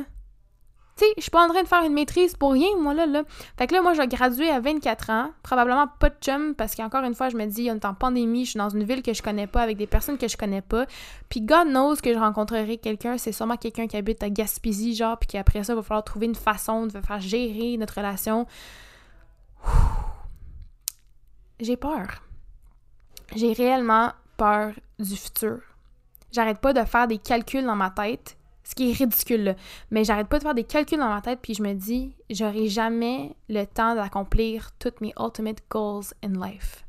Tu 0.98 1.04
sais, 1.04 1.14
je 1.18 1.24
suis 1.24 1.32
pas 1.32 1.44
en 1.46 1.50
train 1.50 1.62
de 1.62 1.68
faire 1.68 1.84
une 1.84 1.94
maîtrise 1.94 2.38
pour 2.38 2.54
rien, 2.54 2.70
moi, 2.80 2.94
là, 2.94 3.06
là. 3.06 3.24
Fait 3.58 3.68
que 3.68 3.74
là, 3.74 3.82
moi, 3.82 3.94
je 3.94 4.00
vais 4.00 4.08
graduer 4.08 4.50
à 4.50 4.62
24 4.62 5.10
ans. 5.10 5.32
Probablement 5.44 5.88
pas 6.00 6.10
de 6.10 6.16
chum, 6.22 6.56
parce 6.56 6.74
qu'encore 6.74 7.04
une 7.04 7.14
fois, 7.14 7.28
je 7.28 7.36
me 7.36 7.46
dis, 7.46 7.70
on 7.70 7.76
est 7.76 7.86
en 7.86 7.94
pandémie, 7.94 8.46
je 8.46 8.52
suis 8.52 8.58
dans 8.58 8.70
une 8.70 8.86
ville 8.86 9.02
que 9.02 9.14
je 9.14 9.22
connais 9.22 9.48
pas, 9.48 9.62
avec 9.62 9.76
des 9.76 9.88
personnes 9.88 10.18
que 10.18 10.30
je 10.30 10.38
connais 10.38 10.62
pas. 10.62 10.86
Puis 11.28 11.42
God 11.42 11.68
knows 11.68 11.96
que 11.98 12.14
je 12.14 12.20
rencontrerai 12.20 12.78
quelqu'un, 12.78 13.18
c'est 13.18 13.34
sûrement 13.34 13.58
quelqu'un 13.58 13.88
qui 13.88 13.98
habite 13.98 14.24
à 14.24 14.30
Gaspésie, 14.30 14.96
genre, 14.96 15.18
puis 15.18 15.28
qu'après 15.28 15.66
ça, 15.66 15.74
il 15.74 15.76
va 15.76 15.82
falloir 15.84 16.04
trouver 16.06 16.28
une 16.28 16.36
façon 16.36 16.86
de 16.86 17.02
faire 17.02 17.20
gérer 17.20 17.76
notre 17.76 17.96
relation. 17.96 18.48
J'ai 21.60 21.76
peur. 21.76 22.22
J'ai 23.36 23.52
réellement 23.52 24.12
peur 24.38 24.74
du 25.00 25.16
futur. 25.16 25.60
J'arrête 26.32 26.60
pas 26.60 26.74
de 26.74 26.84
faire 26.84 27.08
des 27.08 27.18
calculs 27.18 27.66
dans 27.66 27.76
ma 27.76 27.90
tête, 27.90 28.38
ce 28.64 28.76
qui 28.76 28.90
est 28.90 28.94
ridicule, 28.94 29.56
mais 29.92 30.04
j'arrête 30.04 30.28
pas 30.28 30.40
de 30.40 30.44
faire 30.44 30.56
des 30.56 30.64
calculs 30.64 31.00
dans 31.00 31.10
ma 31.10 31.22
tête, 31.22 31.40
puis 31.42 31.54
je 31.54 31.64
me 31.64 31.74
dis, 31.74 32.16
j'aurai 32.30 32.68
jamais 32.68 33.36
le 33.48 33.66
temps 33.66 33.96
d'accomplir 33.96 34.72
toutes 34.80 35.02
mes 35.02 35.14
ultimate 35.20 35.60
goals 35.70 36.14
in 36.24 36.34
life. 36.34 36.84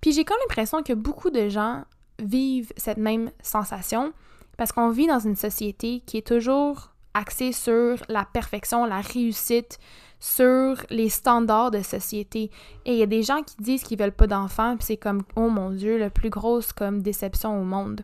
Puis 0.00 0.12
j'ai 0.12 0.24
comme 0.24 0.38
l'impression 0.40 0.82
que 0.82 0.92
beaucoup 0.92 1.30
de 1.30 1.48
gens 1.48 1.84
vivent 2.18 2.72
cette 2.76 2.98
même 2.98 3.30
sensation 3.42 4.12
parce 4.56 4.72
qu'on 4.72 4.90
vit 4.90 5.06
dans 5.06 5.20
une 5.20 5.36
société 5.36 6.00
qui 6.04 6.18
est 6.18 6.26
toujours 6.26 6.92
axée 7.14 7.52
sur 7.52 7.96
la 8.08 8.24
perfection, 8.24 8.84
la 8.84 9.00
réussite, 9.00 9.78
sur 10.20 10.76
les 10.90 11.08
standards 11.08 11.70
de 11.70 11.82
société. 11.82 12.50
Et 12.84 12.92
il 12.92 12.98
y 12.98 13.02
a 13.02 13.06
des 13.06 13.22
gens 13.22 13.42
qui 13.42 13.56
disent 13.58 13.82
qu'ils 13.82 13.98
veulent 13.98 14.12
pas 14.12 14.26
d'enfants, 14.26 14.76
puis 14.76 14.86
c'est 14.86 14.96
comme, 14.96 15.22
oh 15.36 15.48
mon 15.48 15.70
Dieu, 15.70 15.98
la 15.98 16.10
plus 16.10 16.30
grosse 16.30 16.72
comme 16.72 17.02
déception 17.02 17.60
au 17.60 17.64
monde. 17.64 18.02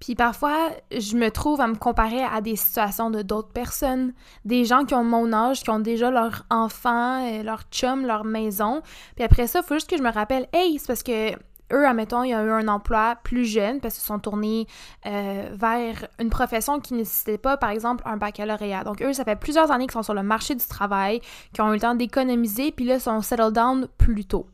Puis 0.00 0.14
parfois, 0.14 0.70
je 0.90 1.16
me 1.16 1.30
trouve 1.30 1.62
à 1.62 1.66
me 1.66 1.76
comparer 1.76 2.22
à 2.22 2.42
des 2.42 2.56
situations 2.56 3.08
de 3.08 3.22
d'autres 3.22 3.52
personnes, 3.52 4.12
des 4.44 4.66
gens 4.66 4.84
qui 4.84 4.94
ont 4.94 5.04
mon 5.04 5.32
âge, 5.32 5.62
qui 5.62 5.70
ont 5.70 5.78
déjà 5.78 6.10
leur 6.10 6.44
enfant, 6.50 7.26
euh, 7.26 7.42
leur 7.42 7.62
chum, 7.70 8.04
leur 8.04 8.24
maison. 8.24 8.82
Puis 9.14 9.24
après 9.24 9.46
ça, 9.46 9.60
il 9.60 9.66
faut 9.66 9.74
juste 9.74 9.88
que 9.88 9.96
je 9.96 10.02
me 10.02 10.12
rappelle, 10.12 10.46
hey, 10.52 10.78
c'est 10.78 10.88
parce 10.88 11.02
que 11.02 11.32
eux, 11.72 11.86
admettons, 11.86 12.22
ils 12.22 12.34
ont 12.34 12.44
eu 12.44 12.50
un 12.50 12.68
emploi 12.68 13.16
plus 13.22 13.44
jeune 13.44 13.80
parce 13.80 13.94
qu'ils 13.94 14.04
sont 14.04 14.18
tournés 14.18 14.66
euh, 15.06 15.48
vers 15.52 16.06
une 16.18 16.30
profession 16.30 16.80
qui 16.80 16.94
ne 16.94 16.98
nécessitait 17.00 17.38
pas, 17.38 17.56
par 17.56 17.70
exemple, 17.70 18.02
un 18.06 18.16
baccalauréat. 18.16 18.84
Donc, 18.84 19.02
eux, 19.02 19.12
ça 19.12 19.24
fait 19.24 19.36
plusieurs 19.36 19.70
années 19.70 19.86
qu'ils 19.86 19.92
sont 19.92 20.02
sur 20.02 20.14
le 20.14 20.22
marché 20.22 20.54
du 20.54 20.66
travail, 20.66 21.20
qui 21.52 21.60
ont 21.60 21.70
eu 21.70 21.74
le 21.74 21.80
temps 21.80 21.94
d'économiser, 21.94 22.72
puis 22.72 22.84
là, 22.84 22.94
ils 22.94 23.00
sont 23.00 23.20
settled 23.22 23.52
down 23.52 23.88
plus 23.98 24.24
tôt. 24.24 24.46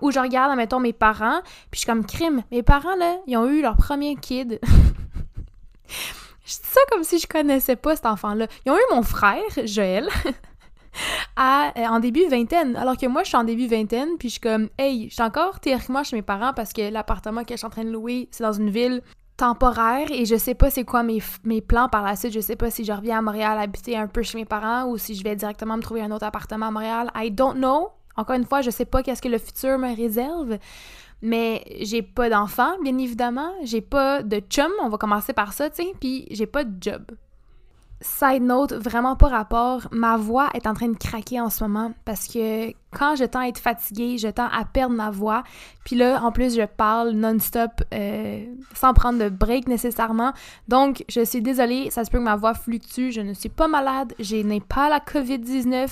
Ou 0.00 0.10
je 0.10 0.18
regarde, 0.18 0.50
admettons, 0.50 0.80
mes 0.80 0.92
parents, 0.92 1.40
puis 1.70 1.74
je 1.74 1.78
suis 1.80 1.86
comme 1.86 2.06
crime. 2.06 2.42
Mes 2.50 2.62
parents, 2.62 2.96
là, 2.96 3.16
ils 3.26 3.36
ont 3.36 3.46
eu 3.46 3.62
leur 3.62 3.76
premier 3.76 4.16
kid. 4.16 4.58
je 5.86 5.88
dis 5.88 6.60
ça 6.62 6.80
comme 6.90 7.04
si 7.04 7.18
je 7.18 7.26
connaissais 7.26 7.76
pas 7.76 7.96
cet 7.96 8.06
enfant-là. 8.06 8.46
Ils 8.64 8.72
ont 8.72 8.76
eu 8.76 8.94
mon 8.94 9.02
frère, 9.02 9.42
Joël. 9.64 10.08
à, 11.36 11.72
euh, 11.78 11.86
en 11.86 12.00
début 12.00 12.26
vingtaine. 12.28 12.76
Alors 12.76 12.96
que 12.96 13.06
moi, 13.06 13.22
je 13.22 13.28
suis 13.28 13.36
en 13.36 13.44
début 13.44 13.66
vingtaine, 13.66 14.10
puis 14.18 14.28
je 14.28 14.32
suis 14.34 14.40
comme, 14.40 14.68
hey, 14.78 15.08
je 15.08 15.14
suis 15.14 15.22
encore 15.22 15.60
théoriquement 15.60 16.04
chez 16.04 16.16
mes 16.16 16.22
parents 16.22 16.52
parce 16.54 16.72
que 16.72 16.90
l'appartement 16.90 17.44
que 17.44 17.54
je 17.54 17.58
suis 17.58 17.66
en 17.66 17.70
train 17.70 17.84
de 17.84 17.90
louer, 17.90 18.28
c'est 18.30 18.44
dans 18.44 18.52
une 18.52 18.70
ville 18.70 19.02
temporaire 19.36 20.08
et 20.10 20.26
je 20.26 20.36
sais 20.36 20.54
pas 20.54 20.68
c'est 20.68 20.84
quoi 20.84 21.02
mes, 21.02 21.22
mes 21.44 21.62
plans 21.62 21.88
par 21.88 22.02
la 22.02 22.14
suite. 22.14 22.32
Je 22.32 22.40
sais 22.40 22.56
pas 22.56 22.70
si 22.70 22.84
je 22.84 22.92
reviens 22.92 23.18
à 23.18 23.22
Montréal 23.22 23.58
habiter 23.58 23.96
un 23.96 24.06
peu 24.06 24.22
chez 24.22 24.36
mes 24.36 24.44
parents 24.44 24.84
ou 24.90 24.98
si 24.98 25.14
je 25.14 25.24
vais 25.24 25.34
directement 25.34 25.78
me 25.78 25.82
trouver 25.82 26.02
un 26.02 26.10
autre 26.10 26.26
appartement 26.26 26.66
à 26.66 26.70
Montréal. 26.70 27.10
I 27.16 27.30
don't 27.30 27.54
know. 27.54 27.88
Encore 28.16 28.36
une 28.36 28.44
fois, 28.44 28.60
je 28.60 28.70
sais 28.70 28.84
pas 28.84 29.02
qu'est-ce 29.02 29.22
que 29.22 29.28
le 29.28 29.38
futur 29.38 29.78
me 29.78 29.96
réserve. 29.96 30.58
Mais 31.22 31.64
j'ai 31.80 32.02
pas 32.02 32.28
d'enfant, 32.28 32.78
bien 32.82 32.96
évidemment. 32.98 33.50
J'ai 33.62 33.80
pas 33.80 34.22
de 34.22 34.40
chum, 34.40 34.70
on 34.82 34.88
va 34.88 34.98
commencer 34.98 35.32
par 35.32 35.54
ça, 35.54 35.70
tu 35.70 35.84
sais. 35.84 35.92
Puis 35.98 36.26
j'ai 36.30 36.46
pas 36.46 36.64
de 36.64 36.74
job. 36.78 37.02
Side 38.02 38.42
note, 38.42 38.72
vraiment 38.72 39.14
pas 39.14 39.28
rapport, 39.28 39.86
ma 39.92 40.16
voix 40.16 40.48
est 40.54 40.66
en 40.66 40.72
train 40.72 40.88
de 40.88 40.96
craquer 40.96 41.38
en 41.38 41.50
ce 41.50 41.62
moment 41.62 41.92
parce 42.06 42.28
que 42.28 42.70
quand 42.92 43.14
je 43.14 43.24
tends 43.24 43.40
à 43.40 43.48
être 43.48 43.58
fatiguée, 43.58 44.16
je 44.16 44.28
tends 44.28 44.48
à 44.48 44.64
perdre 44.64 44.94
ma 44.94 45.10
voix. 45.10 45.42
Puis 45.84 45.96
là, 45.96 46.22
en 46.22 46.32
plus, 46.32 46.56
je 46.56 46.64
parle 46.64 47.10
non-stop 47.10 47.82
euh, 47.92 48.46
sans 48.74 48.94
prendre 48.94 49.18
de 49.18 49.28
break 49.28 49.68
nécessairement. 49.68 50.32
Donc, 50.66 51.04
je 51.10 51.22
suis 51.22 51.42
désolée, 51.42 51.90
ça 51.90 52.04
se 52.04 52.10
peut 52.10 52.18
que 52.18 52.24
ma 52.24 52.36
voix 52.36 52.54
fluctue. 52.54 53.10
Je 53.10 53.20
ne 53.20 53.34
suis 53.34 53.50
pas 53.50 53.68
malade, 53.68 54.14
je 54.18 54.36
n'ai 54.36 54.60
pas 54.60 54.88
la 54.88 54.98
COVID-19. 54.98 55.90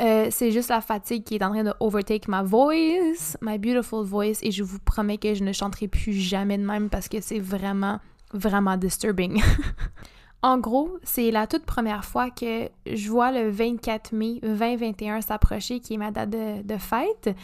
Euh, 0.00 0.26
c'est 0.30 0.50
juste 0.50 0.68
la 0.68 0.82
fatigue 0.82 1.24
qui 1.24 1.36
est 1.36 1.42
en 1.42 1.52
train 1.52 1.64
de 1.64 1.72
overtake 1.80 2.28
ma 2.28 2.42
voice, 2.42 3.38
my 3.40 3.58
beautiful 3.58 4.04
voice. 4.04 4.40
Et 4.42 4.50
je 4.50 4.62
vous 4.62 4.78
promets 4.78 5.16
que 5.16 5.34
je 5.34 5.42
ne 5.42 5.52
chanterai 5.52 5.88
plus 5.88 6.12
jamais 6.12 6.58
de 6.58 6.64
même 6.64 6.90
parce 6.90 7.08
que 7.08 7.22
c'est 7.22 7.40
vraiment, 7.40 7.98
vraiment 8.34 8.76
disturbing. 8.76 9.42
En 10.46 10.58
gros, 10.58 10.96
c'est 11.02 11.32
la 11.32 11.48
toute 11.48 11.64
première 11.64 12.04
fois 12.04 12.30
que 12.30 12.68
je 12.86 13.10
vois 13.10 13.32
le 13.32 13.50
24 13.50 14.12
mai 14.12 14.38
2021 14.44 15.20
s'approcher, 15.20 15.80
qui 15.80 15.94
est 15.94 15.96
ma 15.96 16.12
date 16.12 16.30
de, 16.30 16.76
fête, 16.78 17.34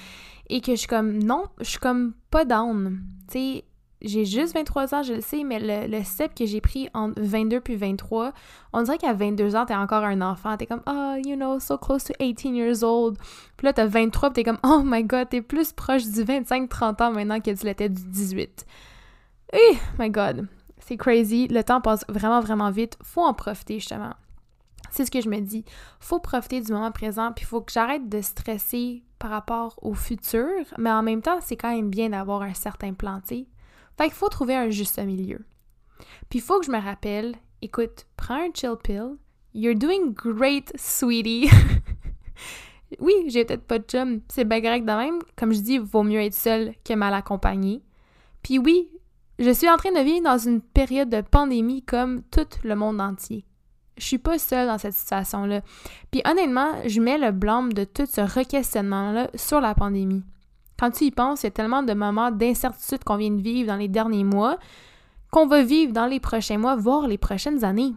et 0.48 0.60
que 0.60 0.70
je 0.70 0.76
suis 0.76 0.86
comme, 0.86 1.18
non, 1.18 1.46
je 1.58 1.64
suis 1.64 1.78
comme 1.80 2.12
pas 2.30 2.44
down. 2.44 3.00
Tu 3.26 3.38
sais, 3.38 3.64
j'ai 4.02 4.24
juste 4.24 4.54
23 4.54 4.94
ans, 4.94 5.02
je 5.02 5.14
le 5.14 5.20
sais, 5.20 5.42
mais 5.42 5.58
le, 5.88 6.04
step 6.04 6.32
que 6.32 6.46
j'ai 6.46 6.60
pris 6.60 6.90
entre 6.94 7.20
22 7.20 7.60
puis 7.60 7.74
23, 7.74 8.32
on 8.72 8.82
dirait 8.82 8.98
qu'à 8.98 9.14
22 9.14 9.56
ans, 9.56 9.66
t'es 9.66 9.74
encore 9.74 10.04
un 10.04 10.20
enfant. 10.20 10.56
T'es 10.56 10.66
comme, 10.66 10.82
oh, 10.86 11.16
you 11.26 11.34
know, 11.34 11.58
so 11.58 11.76
close 11.76 12.04
to 12.04 12.12
18 12.20 12.54
years 12.54 12.84
old. 12.84 13.18
Puis 13.56 13.64
là, 13.64 13.72
t'as 13.72 13.86
23, 13.86 14.30
puis 14.30 14.44
t'es 14.44 14.48
comme, 14.48 14.60
oh 14.62 14.82
my 14.84 15.02
god, 15.02 15.28
t'es 15.28 15.42
plus 15.42 15.72
proche 15.72 16.04
du 16.04 16.22
25-30 16.22 17.02
ans 17.02 17.10
maintenant 17.10 17.40
que 17.40 17.50
tu 17.50 17.66
l'étais 17.66 17.88
du 17.88 18.04
18. 18.04 18.64
Eh, 19.54 19.76
my 19.98 20.08
god, 20.08 20.46
crazy. 20.96 21.48
Le 21.48 21.62
temps 21.62 21.80
passe 21.80 22.04
vraiment, 22.08 22.40
vraiment 22.40 22.70
vite. 22.70 22.98
Faut 23.02 23.22
en 23.22 23.34
profiter, 23.34 23.78
justement. 23.78 24.14
C'est 24.90 25.06
ce 25.06 25.10
que 25.10 25.20
je 25.20 25.28
me 25.28 25.40
dis. 25.40 25.64
Faut 26.00 26.18
profiter 26.18 26.60
du 26.60 26.72
moment 26.72 26.90
présent, 26.90 27.32
puis 27.32 27.44
faut 27.44 27.62
que 27.62 27.72
j'arrête 27.72 28.08
de 28.08 28.20
stresser 28.20 29.02
par 29.18 29.30
rapport 29.30 29.78
au 29.82 29.94
futur, 29.94 30.48
mais 30.78 30.90
en 30.90 31.02
même 31.02 31.22
temps, 31.22 31.38
c'est 31.40 31.56
quand 31.56 31.74
même 31.74 31.90
bien 31.90 32.10
d'avoir 32.10 32.42
un 32.42 32.54
certain 32.54 32.92
plan, 32.92 33.20
tu 33.26 33.46
Fait 33.96 34.04
qu'il 34.04 34.12
faut 34.12 34.28
trouver 34.28 34.56
un 34.56 34.68
juste 34.68 34.98
milieu. 34.98 35.44
Puis 36.28 36.40
faut 36.40 36.58
que 36.58 36.66
je 36.66 36.72
me 36.72 36.80
rappelle, 36.80 37.36
écoute, 37.62 38.06
prends 38.16 38.34
un 38.34 38.52
chill 38.52 38.74
pill. 38.82 39.16
You're 39.54 39.76
doing 39.76 40.12
great, 40.12 40.72
sweetie. 40.76 41.48
oui, 43.00 43.12
j'ai 43.28 43.44
peut-être 43.44 43.66
pas 43.66 43.78
de 43.78 43.84
chum, 43.84 44.20
c'est 44.28 44.44
bien 44.44 44.60
correct 44.60 44.84
de 44.84 44.92
même. 44.92 45.20
Comme 45.36 45.52
je 45.52 45.60
dis, 45.60 45.78
vaut 45.78 46.02
mieux 46.02 46.20
être 46.20 46.34
seul 46.34 46.74
que 46.84 46.94
mal 46.94 47.14
accompagné. 47.14 47.82
Puis 48.42 48.58
oui, 48.58 48.90
je 49.38 49.50
suis 49.50 49.68
en 49.68 49.76
train 49.76 49.92
de 49.92 50.04
vivre 50.04 50.24
dans 50.24 50.38
une 50.38 50.60
période 50.60 51.08
de 51.08 51.20
pandémie 51.20 51.82
comme 51.82 52.22
tout 52.30 52.46
le 52.64 52.74
monde 52.74 53.00
entier. 53.00 53.44
Je 53.98 54.04
suis 54.04 54.18
pas 54.18 54.38
seule 54.38 54.68
dans 54.68 54.78
cette 54.78 54.94
situation-là. 54.94 55.60
Puis 56.10 56.22
honnêtement, 56.24 56.72
je 56.86 57.00
mets 57.00 57.18
le 57.18 57.30
blâme 57.30 57.72
de 57.72 57.84
tout 57.84 58.06
ce 58.06 58.20
requestionnement-là 58.20 59.28
sur 59.34 59.60
la 59.60 59.74
pandémie. 59.74 60.24
Quand 60.78 60.90
tu 60.90 61.04
y 61.04 61.10
penses, 61.10 61.42
il 61.42 61.46
y 61.46 61.48
a 61.48 61.52
tellement 61.52 61.82
de 61.82 61.92
moments 61.92 62.30
d'incertitude 62.30 63.04
qu'on 63.04 63.16
vient 63.16 63.30
de 63.30 63.42
vivre 63.42 63.68
dans 63.68 63.76
les 63.76 63.88
derniers 63.88 64.24
mois 64.24 64.58
qu'on 65.32 65.46
va 65.46 65.62
vivre 65.62 65.92
dans 65.92 66.06
les 66.06 66.20
prochains 66.20 66.58
mois, 66.58 66.76
voire 66.76 67.08
les 67.08 67.16
prochaines 67.16 67.64
années. 67.64 67.94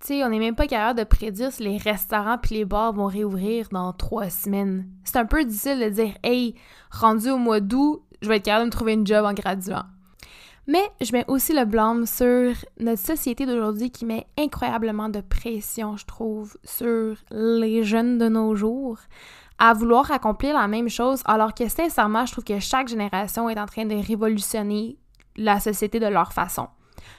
Tu 0.00 0.06
sais, 0.06 0.24
on 0.24 0.30
n'est 0.30 0.38
même 0.38 0.54
pas 0.54 0.66
capable 0.66 0.98
de 0.98 1.04
prédire 1.04 1.52
si 1.52 1.62
les 1.62 1.76
restaurants 1.76 2.38
puis 2.38 2.54
les 2.54 2.64
bars 2.64 2.94
vont 2.94 3.06
réouvrir 3.06 3.68
dans 3.70 3.92
trois 3.92 4.30
semaines. 4.30 4.88
C'est 5.04 5.18
un 5.18 5.26
peu 5.26 5.44
difficile 5.44 5.78
de 5.78 5.90
dire, 5.90 6.14
hey, 6.22 6.54
rendu 6.90 7.30
au 7.30 7.36
mois 7.36 7.60
d'août, 7.60 8.02
je 8.22 8.28
vais 8.28 8.38
être 8.38 8.44
capable 8.44 8.64
de 8.64 8.66
me 8.68 8.72
trouver 8.72 8.94
une 8.94 9.06
job 9.06 9.26
en 9.26 9.34
graduant. 9.34 9.84
Mais 10.66 10.90
je 11.00 11.12
mets 11.12 11.24
aussi 11.28 11.52
le 11.52 11.66
blâme 11.66 12.06
sur 12.06 12.54
notre 12.80 13.02
société 13.02 13.44
d'aujourd'hui 13.44 13.90
qui 13.90 14.06
met 14.06 14.26
incroyablement 14.38 15.08
de 15.08 15.20
pression, 15.20 15.96
je 15.96 16.06
trouve, 16.06 16.56
sur 16.64 17.16
les 17.30 17.84
jeunes 17.84 18.18
de 18.18 18.28
nos 18.28 18.54
jours 18.54 18.98
à 19.58 19.72
vouloir 19.72 20.10
accomplir 20.10 20.54
la 20.54 20.66
même 20.66 20.88
chose, 20.88 21.22
alors 21.26 21.54
que 21.54 21.68
sincèrement, 21.68 22.26
je 22.26 22.32
trouve 22.32 22.44
que 22.44 22.58
chaque 22.58 22.88
génération 22.88 23.48
est 23.48 23.60
en 23.60 23.66
train 23.66 23.84
de 23.84 23.94
révolutionner 23.94 24.96
la 25.36 25.60
société 25.60 26.00
de 26.00 26.06
leur 26.06 26.32
façon. 26.32 26.68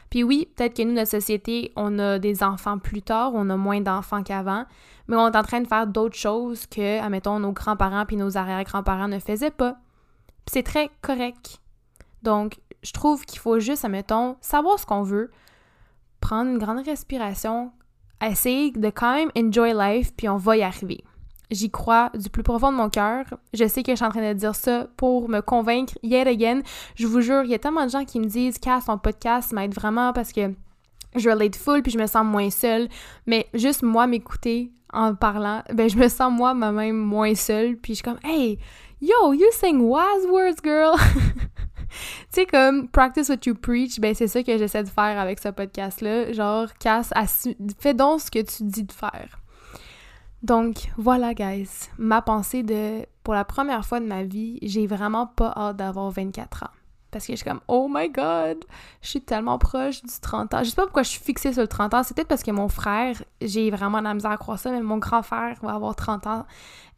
Puis 0.10 0.24
oui, 0.24 0.50
peut-être 0.56 0.76
que 0.76 0.84
nous, 0.84 0.94
notre 0.94 1.12
société, 1.12 1.72
on 1.76 2.00
a 2.00 2.20
des 2.20 2.44
enfants 2.44 2.78
plus 2.78 3.02
tard, 3.02 3.32
on 3.34 3.50
a 3.50 3.58
moins 3.58 3.82
d'enfants 3.82 4.24
qu'avant, 4.24 4.66
mais 5.08 5.16
on 5.16 5.32
est 5.32 5.38
en 5.38 5.44
train 5.44 5.62
de 5.62 5.68
faire 5.68 5.88
d'autres 5.88 6.18
choses 6.18 6.66
que, 6.68 7.00
admettons, 7.00 7.40
nos 7.40 7.52
grands-parents 7.52 8.06
puis 8.06 8.18
nos 8.18 8.38
arrière-grands-parents 8.38 9.08
ne 9.08 9.20
faisaient 9.20 9.52
pas. 9.52 9.78
Puis 10.46 10.54
c'est 10.54 10.64
très 10.64 10.90
correct. 11.02 11.60
Donc, 12.22 12.58
je 12.86 12.94
trouve 12.94 13.26
qu'il 13.26 13.40
faut 13.40 13.60
juste, 13.60 13.84
admettons, 13.84 14.38
savoir 14.42 14.80
ce 14.80 14.86
qu'on 14.86 15.02
veut, 15.02 15.32
prendre 16.22 16.52
une 16.52 16.60
grande 16.60 16.86
respiration, 16.86 17.72
essayer 18.22 18.72
de 18.72 18.90
quand 18.90 19.16
même 19.16 19.32
enjoy 19.36 19.74
life, 19.74 20.14
puis 20.16 20.30
on 20.30 20.38
va 20.38 20.58
y 20.58 20.62
arriver. 20.62 21.04
J'y 21.50 21.72
crois 21.72 22.12
du 22.14 22.30
plus 22.30 22.44
profond 22.44 22.72
de 22.72 22.78
mon 22.78 22.90
cœur. 22.90 23.26
Je 23.54 23.68
sais 23.68 23.82
que 23.82 23.92
je 23.92 23.98
suis 23.98 24.06
en 24.06 24.10
train 24.10 24.28
de 24.28 24.38
dire 24.38 24.56
ça 24.56 24.88
pour 24.98 25.30
me 25.30 25.42
convaincre 25.42 25.94
yet 26.04 26.28
again. 26.28 26.62
Je 26.96 27.08
vous 27.08 27.22
jure, 27.22 27.44
il 27.44 27.50
y 27.50 27.54
a 27.54 27.60
tellement 27.60 27.86
de 27.86 27.92
gens 27.92 28.06
qui 28.06 28.20
me 28.20 28.26
disent 28.26 28.58
Casse 28.58 28.86
ton 28.86 28.98
podcast 28.98 29.52
m'aide 29.52 29.74
vraiment 29.74 30.12
parce 30.14 30.32
que 30.32 30.54
je 31.16 31.30
relate 31.30 31.56
full 31.56 31.82
puis 31.84 31.92
je 31.92 32.00
me 32.00 32.08
sens 32.08 32.26
moins 32.26 32.50
seule. 32.50 32.88
Mais 33.28 33.48
juste 33.54 33.84
moi 33.84 34.08
m'écouter 34.08 34.72
en 34.92 35.14
parlant, 35.14 35.62
ben 35.74 35.88
je 35.88 35.98
me 35.98 36.08
sens 36.08 36.32
moi 36.32 36.54
même 36.56 36.98
moins 36.98 37.36
seule. 37.36 37.78
Puis 37.78 37.94
je 37.94 37.98
suis 37.98 38.04
comme 38.04 38.20
Hey, 38.24 38.58
yo, 39.00 39.34
you 39.34 39.48
sing 39.52 39.82
wise 39.82 40.26
words, 40.28 40.62
girl! 40.64 40.96
sais, 42.30 42.46
comme 42.46 42.88
practice 42.88 43.30
what 43.30 43.40
you 43.46 43.56
preach, 43.56 44.00
ben 44.00 44.14
c'est 44.14 44.28
ça 44.28 44.44
que 44.44 44.58
j'essaie 44.58 44.84
de 44.84 44.90
faire 44.90 45.20
avec 45.20 45.40
ce 45.40 45.50
podcast-là. 45.50 46.34
Genre, 46.34 46.68
casse, 46.80 47.14
fais 47.80 47.94
donc 47.94 48.22
ce 48.22 48.32
que 48.32 48.40
tu 48.40 48.64
dis 48.64 48.84
de 48.84 48.92
faire. 48.92 49.40
Donc, 50.44 50.92
voilà, 50.98 51.34
guys. 51.34 51.90
Ma 51.98 52.22
pensée 52.22 52.62
de. 52.62 53.06
Pour 53.24 53.34
la 53.34 53.46
première 53.46 53.84
fois 53.84 54.00
de 54.00 54.06
ma 54.06 54.24
vie, 54.24 54.60
j'ai 54.62 54.86
vraiment 54.86 55.26
pas 55.26 55.52
hâte 55.58 55.78
d'avoir 55.78 56.12
24 56.12 56.64
ans. 56.64 56.70
Parce 57.10 57.26
que 57.26 57.34
je 57.34 57.38
suis 57.38 57.50
comme, 57.50 57.62
oh 57.68 57.90
my 57.90 58.10
god, 58.10 58.58
je 59.02 59.08
suis 59.08 59.22
tellement 59.22 59.58
proche 59.58 60.04
du 60.04 60.20
30 60.22 60.54
ans. 60.54 60.64
Je 60.64 60.70
sais 60.70 60.76
pas 60.76 60.84
pourquoi 60.84 61.02
je 61.02 61.10
suis 61.10 61.22
fixée 61.22 61.54
sur 61.54 61.62
le 61.62 61.68
30 61.68 61.94
ans. 61.94 62.04
C'est 62.04 62.14
peut-être 62.14 62.28
parce 62.28 62.44
que 62.44 62.52
mon 62.52 62.68
frère, 62.68 63.24
j'ai 63.42 63.72
vraiment 63.72 64.02
la 64.02 64.14
misère 64.14 64.32
à 64.32 64.38
croire 64.38 64.60
ça, 64.60 64.70
mais 64.70 64.82
mon 64.82 64.98
grand 64.98 65.24
frère 65.24 65.58
va 65.64 65.74
avoir 65.74 65.96
30 65.96 66.28
ans 66.28 66.46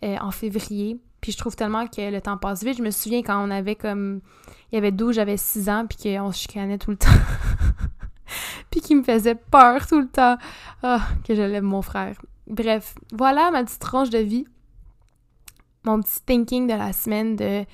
euh, 0.03 0.17
en 0.19 0.31
février. 0.31 0.99
Puis 1.27 1.33
je 1.33 1.39
trouve 1.39 1.57
tellement 1.57 1.87
que 1.87 2.09
le 2.09 2.21
temps 2.21 2.37
passe 2.37 2.63
vite. 2.63 2.77
Je 2.77 2.81
me 2.81 2.89
souviens 2.89 3.21
quand 3.21 3.45
on 3.45 3.51
avait 3.51 3.75
comme. 3.75 4.21
Il 4.71 4.75
y 4.75 4.77
avait 4.77 4.93
12, 4.93 5.15
j'avais 5.15 5.35
6 5.35 5.67
ans, 5.67 5.85
puis 5.85 5.97
qu'on 6.15 6.31
se 6.31 6.39
chicanait 6.39 6.77
tout 6.77 6.89
le 6.89 6.95
temps. 6.95 7.09
puis 8.71 8.79
qui 8.79 8.95
me 8.95 9.03
faisait 9.03 9.35
peur 9.35 9.85
tout 9.87 9.99
le 9.99 10.07
temps. 10.07 10.37
Ah, 10.83 11.05
que 11.25 11.35
je 11.35 11.41
l'aime, 11.41 11.65
mon 11.65 11.81
frère. 11.81 12.15
Bref, 12.47 12.95
voilà 13.11 13.51
ma 13.51 13.65
petite 13.65 13.81
tranche 13.81 14.09
de 14.09 14.19
vie. 14.19 14.45
Mon 15.83 15.99
petit 15.99 16.21
thinking 16.25 16.65
de 16.65 16.75
la 16.75 16.93
semaine 16.93 17.35
de. 17.35 17.65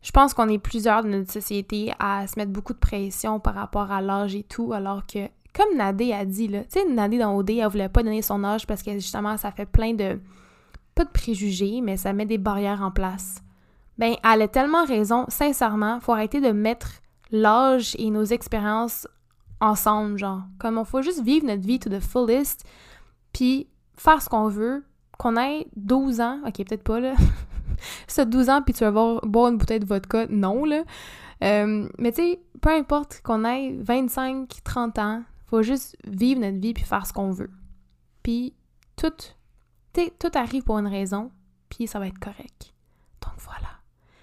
Je 0.00 0.10
pense 0.10 0.32
qu'on 0.32 0.48
est 0.48 0.56
plusieurs 0.56 1.04
de 1.04 1.10
notre 1.10 1.30
société 1.30 1.92
à 1.98 2.26
se 2.26 2.38
mettre 2.38 2.52
beaucoup 2.52 2.72
de 2.72 2.78
pression 2.78 3.38
par 3.38 3.52
rapport 3.52 3.92
à 3.92 4.00
l'âge 4.00 4.34
et 4.34 4.44
tout, 4.44 4.72
alors 4.72 5.06
que, 5.06 5.28
comme 5.52 5.76
Nadé 5.76 6.14
a 6.14 6.24
dit, 6.24 6.48
là, 6.48 6.60
tu 6.60 6.80
sais, 6.80 6.88
Nadé 6.88 7.18
dans 7.18 7.36
OD, 7.36 7.50
elle 7.50 7.66
voulait 7.66 7.90
pas 7.90 8.02
donner 8.02 8.22
son 8.22 8.44
âge 8.44 8.66
parce 8.66 8.82
que 8.82 8.94
justement, 8.94 9.36
ça 9.36 9.52
fait 9.52 9.66
plein 9.66 9.92
de 9.92 10.18
pas 10.98 11.04
de 11.04 11.10
préjugés, 11.10 11.80
mais 11.80 11.96
ça 11.96 12.12
met 12.12 12.26
des 12.26 12.38
barrières 12.38 12.82
en 12.82 12.90
place. 12.90 13.40
Ben, 13.98 14.16
elle 14.24 14.42
a 14.42 14.48
tellement 14.48 14.84
raison. 14.84 15.26
Sincèrement, 15.28 16.00
faut 16.00 16.12
arrêter 16.12 16.40
de 16.40 16.50
mettre 16.50 16.90
l'âge 17.30 17.94
et 18.00 18.10
nos 18.10 18.24
expériences 18.24 19.06
ensemble, 19.60 20.18
genre. 20.18 20.42
Comme 20.58 20.76
on 20.76 20.84
faut 20.84 21.00
juste 21.00 21.22
vivre 21.22 21.46
notre 21.46 21.62
vie 21.62 21.78
to 21.78 21.88
the 21.88 22.00
fullest, 22.00 22.64
puis 23.32 23.68
faire 23.96 24.20
ce 24.20 24.28
qu'on 24.28 24.48
veut, 24.48 24.84
qu'on 25.18 25.36
ait 25.36 25.68
12 25.76 26.20
ans, 26.20 26.40
ok, 26.44 26.56
peut-être 26.66 26.82
pas, 26.82 26.98
là. 26.98 27.14
ça 28.08 28.24
12 28.24 28.50
ans, 28.50 28.62
puis 28.62 28.74
tu 28.74 28.80
vas 28.80 28.90
boire, 28.90 29.20
boire 29.22 29.52
une 29.52 29.58
bouteille 29.58 29.80
de 29.80 29.86
vodka, 29.86 30.26
non, 30.28 30.64
là. 30.64 30.82
Euh, 31.44 31.88
mais 31.96 32.10
tu 32.10 32.22
sais, 32.22 32.40
peu 32.60 32.70
importe 32.70 33.20
qu'on 33.22 33.44
ait 33.44 33.76
25, 33.78 34.48
30 34.64 34.98
ans, 34.98 35.22
faut 35.46 35.62
juste 35.62 35.96
vivre 36.04 36.40
notre 36.40 36.58
vie 36.58 36.74
puis 36.74 36.82
faire 36.82 37.06
ce 37.06 37.12
qu'on 37.12 37.30
veut. 37.30 37.50
Puis 38.24 38.52
tout 38.96 39.12
tout 39.92 40.30
arrive 40.34 40.62
pour 40.62 40.78
une 40.78 40.86
raison, 40.86 41.30
puis 41.68 41.86
ça 41.86 41.98
va 41.98 42.06
être 42.06 42.18
correct. 42.18 42.74
Donc 43.22 43.34
voilà. 43.38 43.68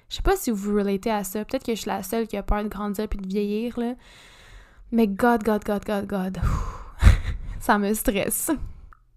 Je 0.10 0.18
sais 0.18 0.22
pas 0.22 0.36
si 0.36 0.52
vous 0.52 0.58
vous 0.58 0.78
relatez 0.78 1.12
à 1.12 1.24
ça. 1.24 1.44
Peut-être 1.44 1.66
que 1.66 1.76
je 1.76 1.82
suis 1.82 1.90
la 1.90 2.04
seule 2.04 2.28
qui 2.28 2.38
a 2.38 2.44
peur 2.44 2.64
de 2.64 2.70
grandir 2.70 3.08
puis 3.08 3.20
de 3.20 3.28
vieillir, 3.28 3.78
là. 3.80 3.96
Mais 4.92 5.08
God, 5.08 5.44
God, 5.44 5.64
God, 5.66 5.84
God, 5.86 6.06
God. 6.06 6.38
ça 7.60 7.78
me 7.78 7.94
stresse. 7.94 8.52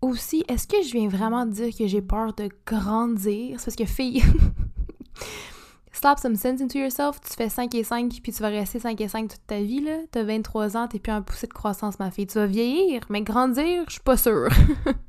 Aussi, 0.01 0.45
est-ce 0.49 0.67
que 0.67 0.83
je 0.83 0.93
viens 0.93 1.09
vraiment 1.09 1.45
dire 1.45 1.75
que 1.77 1.87
j'ai 1.87 2.03
peur 2.03 2.33
de 2.35 2.49
grandir? 2.67 3.59
C'est 3.59 3.67
parce 3.67 3.77
que 3.77 3.85
fille. 3.85 4.23
Slap 5.93 6.19
some 6.21 6.37
sense 6.37 6.61
into 6.61 6.79
yourself. 6.79 7.21
Tu 7.21 7.35
fais 7.35 7.49
5 7.49 7.75
et 7.75 7.83
5 7.83 8.21
puis 8.23 8.33
tu 8.33 8.41
vas 8.41 8.49
rester 8.49 8.79
5 8.79 9.01
et 9.01 9.09
5 9.09 9.29
toute 9.29 9.47
ta 9.47 9.61
vie, 9.61 9.81
là. 9.81 9.99
T'as 10.11 10.23
23 10.23 10.77
ans, 10.77 10.87
t'es 10.87 11.01
plus 11.01 11.13
un 11.13 11.23
poussé 11.23 11.49
de 11.49 11.53
croissance, 11.53 11.99
ma 11.99 12.11
fille. 12.11 12.27
Tu 12.27 12.39
vas 12.39 12.47
vieillir, 12.47 13.03
mais 13.11 13.23
grandir, 13.23 13.85
je 13.89 13.95
suis 13.95 14.01
pas 14.01 14.17
sûre. 14.17 14.49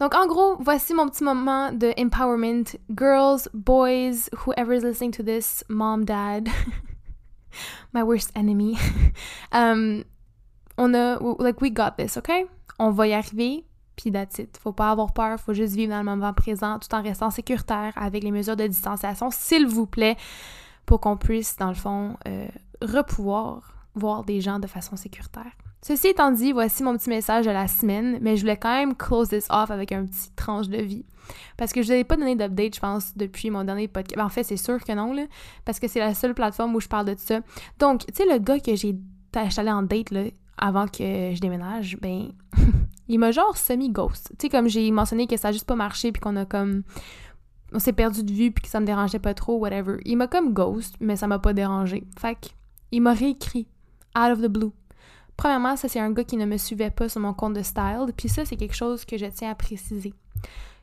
Donc, 0.00 0.14
en 0.14 0.26
gros, 0.26 0.56
voici 0.60 0.94
mon 0.94 1.08
petit 1.08 1.24
moment 1.24 1.72
de 1.72 1.92
empowerment. 1.98 2.76
Girls, 2.94 3.48
boys, 3.52 4.28
whoever 4.44 4.72
is 4.72 4.84
listening 4.84 5.10
to 5.12 5.22
this, 5.24 5.64
mom, 5.68 6.04
dad, 6.04 6.48
my 7.92 8.02
worst 8.04 8.30
enemy. 8.36 8.76
um, 9.52 10.04
on 10.76 10.94
a, 10.94 11.18
like, 11.40 11.60
we 11.60 11.70
got 11.70 11.96
this, 11.96 12.16
OK? 12.16 12.30
On 12.78 12.92
va 12.92 13.08
y 13.08 13.12
arriver, 13.12 13.64
puis 13.96 14.12
that's 14.12 14.38
it. 14.38 14.56
Faut 14.58 14.72
pas 14.72 14.92
avoir 14.92 15.12
peur, 15.12 15.40
faut 15.40 15.52
juste 15.52 15.74
vivre 15.74 15.90
dans 15.90 15.98
le 15.98 16.04
moment 16.04 16.32
présent 16.32 16.78
tout 16.78 16.94
en 16.94 17.02
restant 17.02 17.30
sécuritaire 17.30 17.92
avec 17.96 18.22
les 18.22 18.30
mesures 18.30 18.56
de 18.56 18.68
distanciation, 18.68 19.30
s'il 19.32 19.66
vous 19.66 19.86
plaît, 19.86 20.16
pour 20.86 21.00
qu'on 21.00 21.16
puisse, 21.16 21.56
dans 21.56 21.70
le 21.70 21.74
fond, 21.74 22.16
euh, 22.28 22.46
repouvoir 22.80 23.74
voir 23.96 24.22
des 24.22 24.40
gens 24.40 24.60
de 24.60 24.68
façon 24.68 24.94
sécuritaire. 24.94 25.50
Ceci 25.80 26.08
étant 26.08 26.32
dit, 26.32 26.52
voici 26.52 26.82
mon 26.82 26.96
petit 26.96 27.08
message 27.08 27.46
de 27.46 27.50
la 27.50 27.68
semaine, 27.68 28.18
mais 28.20 28.36
je 28.36 28.42
voulais 28.42 28.56
quand 28.56 28.74
même 28.74 28.96
close 28.96 29.28
this 29.28 29.46
off 29.48 29.70
avec 29.70 29.92
un 29.92 30.04
petit 30.06 30.30
tranche 30.34 30.68
de 30.68 30.82
vie. 30.82 31.04
Parce 31.56 31.72
que 31.72 31.82
je 31.82 31.88
n'avais 31.88 32.04
pas 32.04 32.16
donné 32.16 32.34
d'update, 32.34 32.74
je 32.74 32.80
pense, 32.80 33.16
depuis 33.16 33.50
mon 33.50 33.64
dernier 33.64 33.86
podcast. 33.86 34.16
Ben, 34.16 34.24
en 34.24 34.28
fait, 34.28 34.42
c'est 34.42 34.56
sûr 34.56 34.82
que 34.82 34.92
non, 34.92 35.12
là, 35.12 35.24
parce 35.64 35.78
que 35.78 35.88
c'est 35.88 36.00
la 36.00 36.14
seule 36.14 36.34
plateforme 36.34 36.74
où 36.74 36.80
je 36.80 36.88
parle 36.88 37.06
de 37.06 37.14
ça. 37.16 37.40
Donc, 37.78 38.06
tu 38.06 38.14
sais, 38.14 38.24
le 38.26 38.38
gars 38.38 38.58
que 38.58 38.74
j'ai 38.74 38.96
allé 39.34 39.70
en 39.70 39.82
date 39.82 40.10
là, 40.10 40.24
avant 40.56 40.86
que 40.86 41.32
je 41.34 41.40
déménage, 41.40 41.96
ben, 42.00 42.32
il 43.08 43.18
m'a 43.18 43.30
genre 43.30 43.56
semi-ghost. 43.56 44.32
Tu 44.38 44.46
sais, 44.46 44.48
comme 44.48 44.68
j'ai 44.68 44.90
mentionné 44.90 45.26
que 45.26 45.36
ça 45.36 45.48
a 45.48 45.52
juste 45.52 45.66
pas 45.66 45.76
marché, 45.76 46.12
puis 46.12 46.20
qu'on 46.20 46.36
a 46.36 46.44
comme. 46.44 46.82
On 47.72 47.78
s'est 47.78 47.92
perdu 47.92 48.24
de 48.24 48.32
vue, 48.32 48.50
puis 48.50 48.62
que 48.62 48.68
ça 48.68 48.80
me 48.80 48.86
dérangeait 48.86 49.18
pas 49.18 49.34
trop, 49.34 49.58
whatever. 49.58 49.98
Il 50.06 50.16
m'a 50.16 50.26
comme 50.26 50.54
ghost, 50.54 50.96
mais 51.00 51.16
ça 51.16 51.26
m'a 51.26 51.38
pas 51.38 51.52
dérangé. 51.52 52.04
Fait 52.18 52.34
que 52.34 52.48
Il 52.90 53.02
m'a 53.02 53.12
réécrit, 53.12 53.68
out 54.16 54.32
of 54.32 54.40
the 54.40 54.46
blue. 54.46 54.72
Premièrement, 55.38 55.76
ça 55.76 55.88
c'est 55.88 56.00
un 56.00 56.10
gars 56.10 56.24
qui 56.24 56.36
ne 56.36 56.44
me 56.44 56.56
suivait 56.58 56.90
pas 56.90 57.08
sur 57.08 57.20
mon 57.20 57.32
compte 57.32 57.54
de 57.54 57.62
style, 57.62 58.12
puis 58.16 58.28
ça 58.28 58.44
c'est 58.44 58.56
quelque 58.56 58.74
chose 58.74 59.04
que 59.04 59.16
je 59.16 59.26
tiens 59.26 59.52
à 59.52 59.54
préciser. 59.54 60.12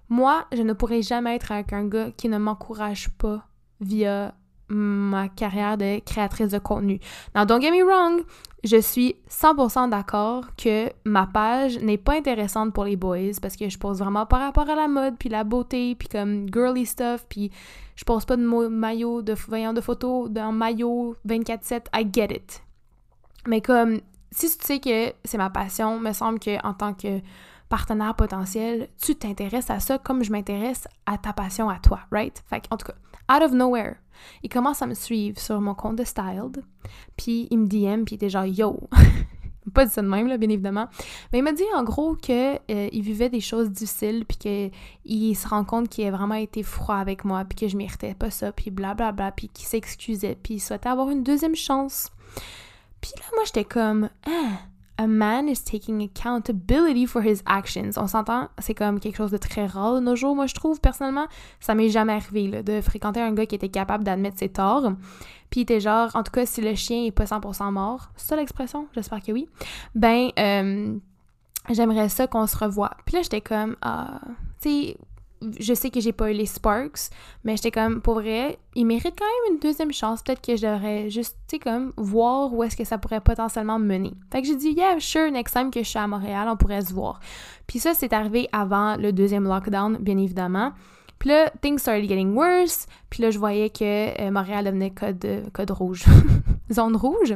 Moi, 0.08 0.46
je 0.54 0.62
ne 0.62 0.74
pourrais 0.74 1.02
jamais 1.02 1.36
être 1.36 1.52
avec 1.52 1.74
un 1.74 1.86
gars 1.86 2.12
qui 2.16 2.30
ne 2.30 2.38
m'encourage 2.38 3.10
pas 3.18 3.46
via 3.82 4.34
ma 4.70 5.28
carrière 5.28 5.78
de 5.78 6.00
créatrice 6.00 6.52
de 6.52 6.58
contenu. 6.58 7.00
Now, 7.36 7.46
don't 7.46 7.62
get 7.62 7.72
me 7.72 7.84
wrong, 7.84 8.24
je 8.64 8.78
suis 8.78 9.18
100% 9.30 9.90
d'accord 9.90 10.46
que 10.56 10.90
ma 11.04 11.28
page 11.28 11.78
n'est 11.80 11.98
pas 11.98 12.16
intéressante 12.16 12.74
pour 12.74 12.86
les 12.86 12.96
boys 12.96 13.38
parce 13.42 13.58
que 13.58 13.68
je 13.68 13.78
pose 13.78 14.00
vraiment 14.00 14.26
par 14.26 14.40
rapport 14.40 14.70
à 14.70 14.76
la 14.76 14.88
mode, 14.88 15.18
puis 15.20 15.28
la 15.28 15.44
beauté, 15.44 15.96
puis 15.96 16.08
comme 16.08 16.48
girly 16.52 16.86
stuff, 16.86 17.26
puis 17.28 17.52
je 17.98 18.06
pose 18.06 18.24
pas 18.24 18.38
de 18.38 18.42
maillot, 18.42 19.22
de 19.22 19.34
voyant 19.34 19.74
de 19.74 19.82
photos 19.82 20.32
d'un 20.32 20.54
maillot 20.54 21.16
24-7, 21.28 21.88
I 21.94 22.08
get 22.12 22.34
it. 22.34 22.64
Mais 23.48 23.60
comme, 23.62 24.00
si 24.36 24.58
tu 24.58 24.66
sais 24.66 24.80
que 24.80 25.14
c'est 25.24 25.38
ma 25.38 25.50
passion, 25.50 25.98
me 26.00 26.12
semble 26.12 26.40
que 26.40 26.62
en 26.66 26.74
tant 26.74 26.94
que 26.94 27.22
partenaire 27.70 28.16
potentiel, 28.16 28.90
tu 29.02 29.16
t'intéresses 29.16 29.70
à 29.70 29.80
ça 29.80 29.98
comme 29.98 30.24
je 30.24 30.32
m'intéresse 30.32 30.88
à 31.06 31.18
ta 31.18 31.32
passion 31.32 31.70
à 31.70 31.80
toi, 31.80 32.02
right? 32.12 32.44
Fait 32.50 32.64
en 32.70 32.76
tout 32.76 32.88
cas, 32.88 33.34
out 33.34 33.44
of 33.44 33.54
nowhere, 33.54 33.96
il 34.44 34.50
commence 34.50 34.82
à 34.82 34.88
me 34.88 34.94
suivre 34.94 35.40
sur 35.40 35.62
mon 35.62 35.74
compte 35.74 35.96
de 35.96 36.04
Styled, 36.04 36.64
puis 37.16 37.48
il 37.50 37.60
me 37.60 37.68
DM, 37.68 38.04
puis 38.04 38.14
il 38.14 38.16
était 38.16 38.30
genre 38.30 38.46
«Yo!» 38.46 38.90
Pas 39.74 39.86
dit 39.86 39.92
ça 39.92 40.02
de 40.02 40.08
même, 40.08 40.28
là, 40.28 40.38
bien 40.38 40.50
évidemment. 40.50 40.90
Mais 41.32 41.40
il 41.40 41.42
m'a 41.42 41.54
dit 41.54 41.64
en 41.74 41.84
gros 41.84 42.16
qu'il 42.16 42.60
euh, 42.70 42.90
vivait 42.92 43.30
des 43.30 43.40
choses 43.40 43.72
difficiles, 43.72 44.26
puis 44.26 44.38
qu'il 44.38 45.36
se 45.38 45.48
rend 45.48 45.64
compte 45.64 45.90
qu'il 45.90 46.06
a 46.06 46.12
vraiment 46.12 46.36
été 46.36 46.62
froid 46.62 46.98
avec 46.98 47.24
moi, 47.24 47.46
puis 47.46 47.58
que 47.58 47.68
je 47.68 47.78
méritais 47.78 48.14
pas 48.14 48.30
ça, 48.30 48.52
puis 48.52 48.70
blablabla, 48.70 49.32
puis 49.32 49.48
qu'il 49.48 49.66
s'excusait, 49.66 50.38
puis 50.44 50.56
il 50.56 50.60
souhaitait 50.60 50.90
avoir 50.90 51.10
une 51.10 51.24
deuxième 51.24 51.56
chance. 51.56 52.12
Puis 53.14 53.24
là, 53.24 53.30
moi, 53.36 53.44
j'étais 53.46 53.66
comme 53.66 54.10
«Ah!» 54.28 54.60
a 54.98 55.08
man 55.08 55.50
is 55.50 55.62
taking 55.64 56.02
accountability 56.02 57.06
for 57.06 57.22
his 57.22 57.42
actions. 57.46 57.98
On 57.98 58.08
s'entend, 58.08 58.50
c'est 58.60 58.74
comme 58.74 59.00
quelque 59.00 59.18
chose 59.18 59.32
de 59.32 59.38
très 59.38 59.66
rare 59.66 59.96
de 59.96 60.00
nos 60.00 60.16
jours, 60.16 60.36
moi 60.36 60.48
je 60.48 60.54
trouve 60.54 60.80
personnellement. 60.80 61.28
Ça 61.60 61.76
m'est 61.76 61.90
jamais 61.90 62.14
arrivé 62.14 62.48
là, 62.48 62.64
de 62.64 62.82
fréquenter 62.82 63.22
un 63.22 63.34
gars 63.34 63.46
qui 63.46 63.56
était 63.56 63.70
capable 63.70 64.04
d'admettre 64.04 64.40
ses 64.40 64.50
torts. 64.50 64.94
Puis 65.50 65.62
il 65.62 65.64
était 65.64 65.80
genre, 65.80 66.12
en 66.16 66.24
tout 66.24 66.32
cas, 66.32 66.46
si 66.46 66.62
le 66.62 66.76
chien 66.76 67.04
est 67.04 67.12
pas 67.12 67.26
100% 67.26 67.72
mort, 67.72 68.10
c'est 68.16 68.30
ça 68.30 68.36
l'expression? 68.36 68.88
J'espère 68.94 69.22
que 69.22 69.32
oui. 69.32 69.48
Ben, 69.96 70.30
euh, 70.40 70.98
j'aimerais 71.70 72.10
ça 72.10 72.28
qu'on 72.28 72.48
se 72.48 72.58
revoie. 72.58 72.92
Puis 73.06 73.16
là, 73.16 73.22
j'étais 73.22 73.42
comme, 73.42 73.76
ah, 73.82 74.22
tu 74.62 74.70
sais, 74.70 74.98
je 75.60 75.74
sais 75.74 75.90
que 75.90 76.00
j'ai 76.00 76.12
pas 76.12 76.32
eu 76.32 76.34
les 76.34 76.46
Sparks, 76.46 77.10
mais 77.44 77.56
j'étais 77.56 77.72
comme, 77.72 78.02
pour 78.02 78.16
vrai, 78.16 78.58
il 78.76 78.86
mérite 78.86 79.16
quand 79.18 79.26
même 79.26 79.56
une 79.56 79.60
deuxième 79.60 79.94
chance. 79.94 80.22
Peut-être 80.22 80.42
que 80.42 80.56
je 80.56 80.66
devrais 80.66 81.10
juste, 81.10 81.38
tu 81.48 81.56
sais, 81.56 81.60
comme, 81.60 81.94
voir 81.98 82.54
où 82.54 82.64
est-ce 82.64 82.76
que 82.76 82.84
ça 82.84 82.98
pourrait 82.98 83.22
potentiellement 83.22 83.80
mener. 83.80 84.14
Fait 84.32 84.42
que 84.42 84.48
j'ai 84.48 84.56
dit, 84.56 84.72
yeah, 84.72 85.00
sure, 85.00 85.32
next 85.32 85.54
time 85.54 85.72
que 85.72 85.82
je 85.84 85.90
suis 85.90 86.00
à 86.00 86.08
Montréal, 86.08 86.48
on 86.50 86.58
pourrait 86.58 86.82
se 86.82 86.94
voir. 86.94 87.20
Puis 87.68 87.80
ça, 87.80 87.94
c'est 87.94 88.14
arrivé 88.14 88.48
avant 88.52 88.96
le 88.96 89.12
deuxième 89.12 89.46
lockdown, 89.46 89.98
bien 90.00 90.18
évidemment. 90.18 90.74
Puis 91.20 91.30
là, 91.30 91.52
things 91.62 91.80
started 91.80 92.08
getting 92.08 92.34
worse. 92.36 92.88
Puis 93.10 93.24
là, 93.24 93.32
je 93.32 93.40
voyais 93.40 93.70
que 93.70 94.22
euh, 94.22 94.32
Montréal 94.32 94.66
devenait 94.66 94.92
code, 94.92 95.26
code 95.54 95.72
rouge. 95.72 96.04
Zone 96.72 96.96
rouge. 96.96 97.36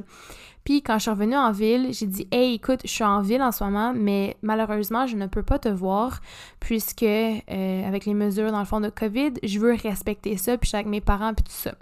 Puis 0.63 0.81
quand 0.83 0.97
je 0.97 1.03
suis 1.03 1.11
revenue 1.11 1.35
en 1.35 1.51
ville, 1.51 1.93
j'ai 1.93 2.05
dit 2.05 2.27
Hey, 2.31 2.55
écoute, 2.55 2.81
je 2.83 2.89
suis 2.89 3.03
en 3.03 3.21
ville 3.21 3.41
en 3.41 3.51
ce 3.51 3.63
moment, 3.63 3.93
mais 3.95 4.37
malheureusement, 4.41 5.07
je 5.07 5.15
ne 5.15 5.27
peux 5.27 5.43
pas 5.43 5.59
te 5.59 5.69
voir 5.69 6.21
puisque 6.59 7.03
euh, 7.03 7.87
avec 7.87 8.05
les 8.05 8.13
mesures 8.13 8.51
dans 8.51 8.59
le 8.59 8.65
fond 8.65 8.81
de 8.81 8.89
COVID, 8.89 9.33
je 9.43 9.59
veux 9.59 9.73
respecter 9.73 10.37
ça, 10.37 10.57
puis 10.57 10.69
avec 10.73 10.87
mes 10.87 11.01
parents, 11.01 11.33
puis 11.33 11.43
tout 11.43 11.51
ça. 11.51 11.73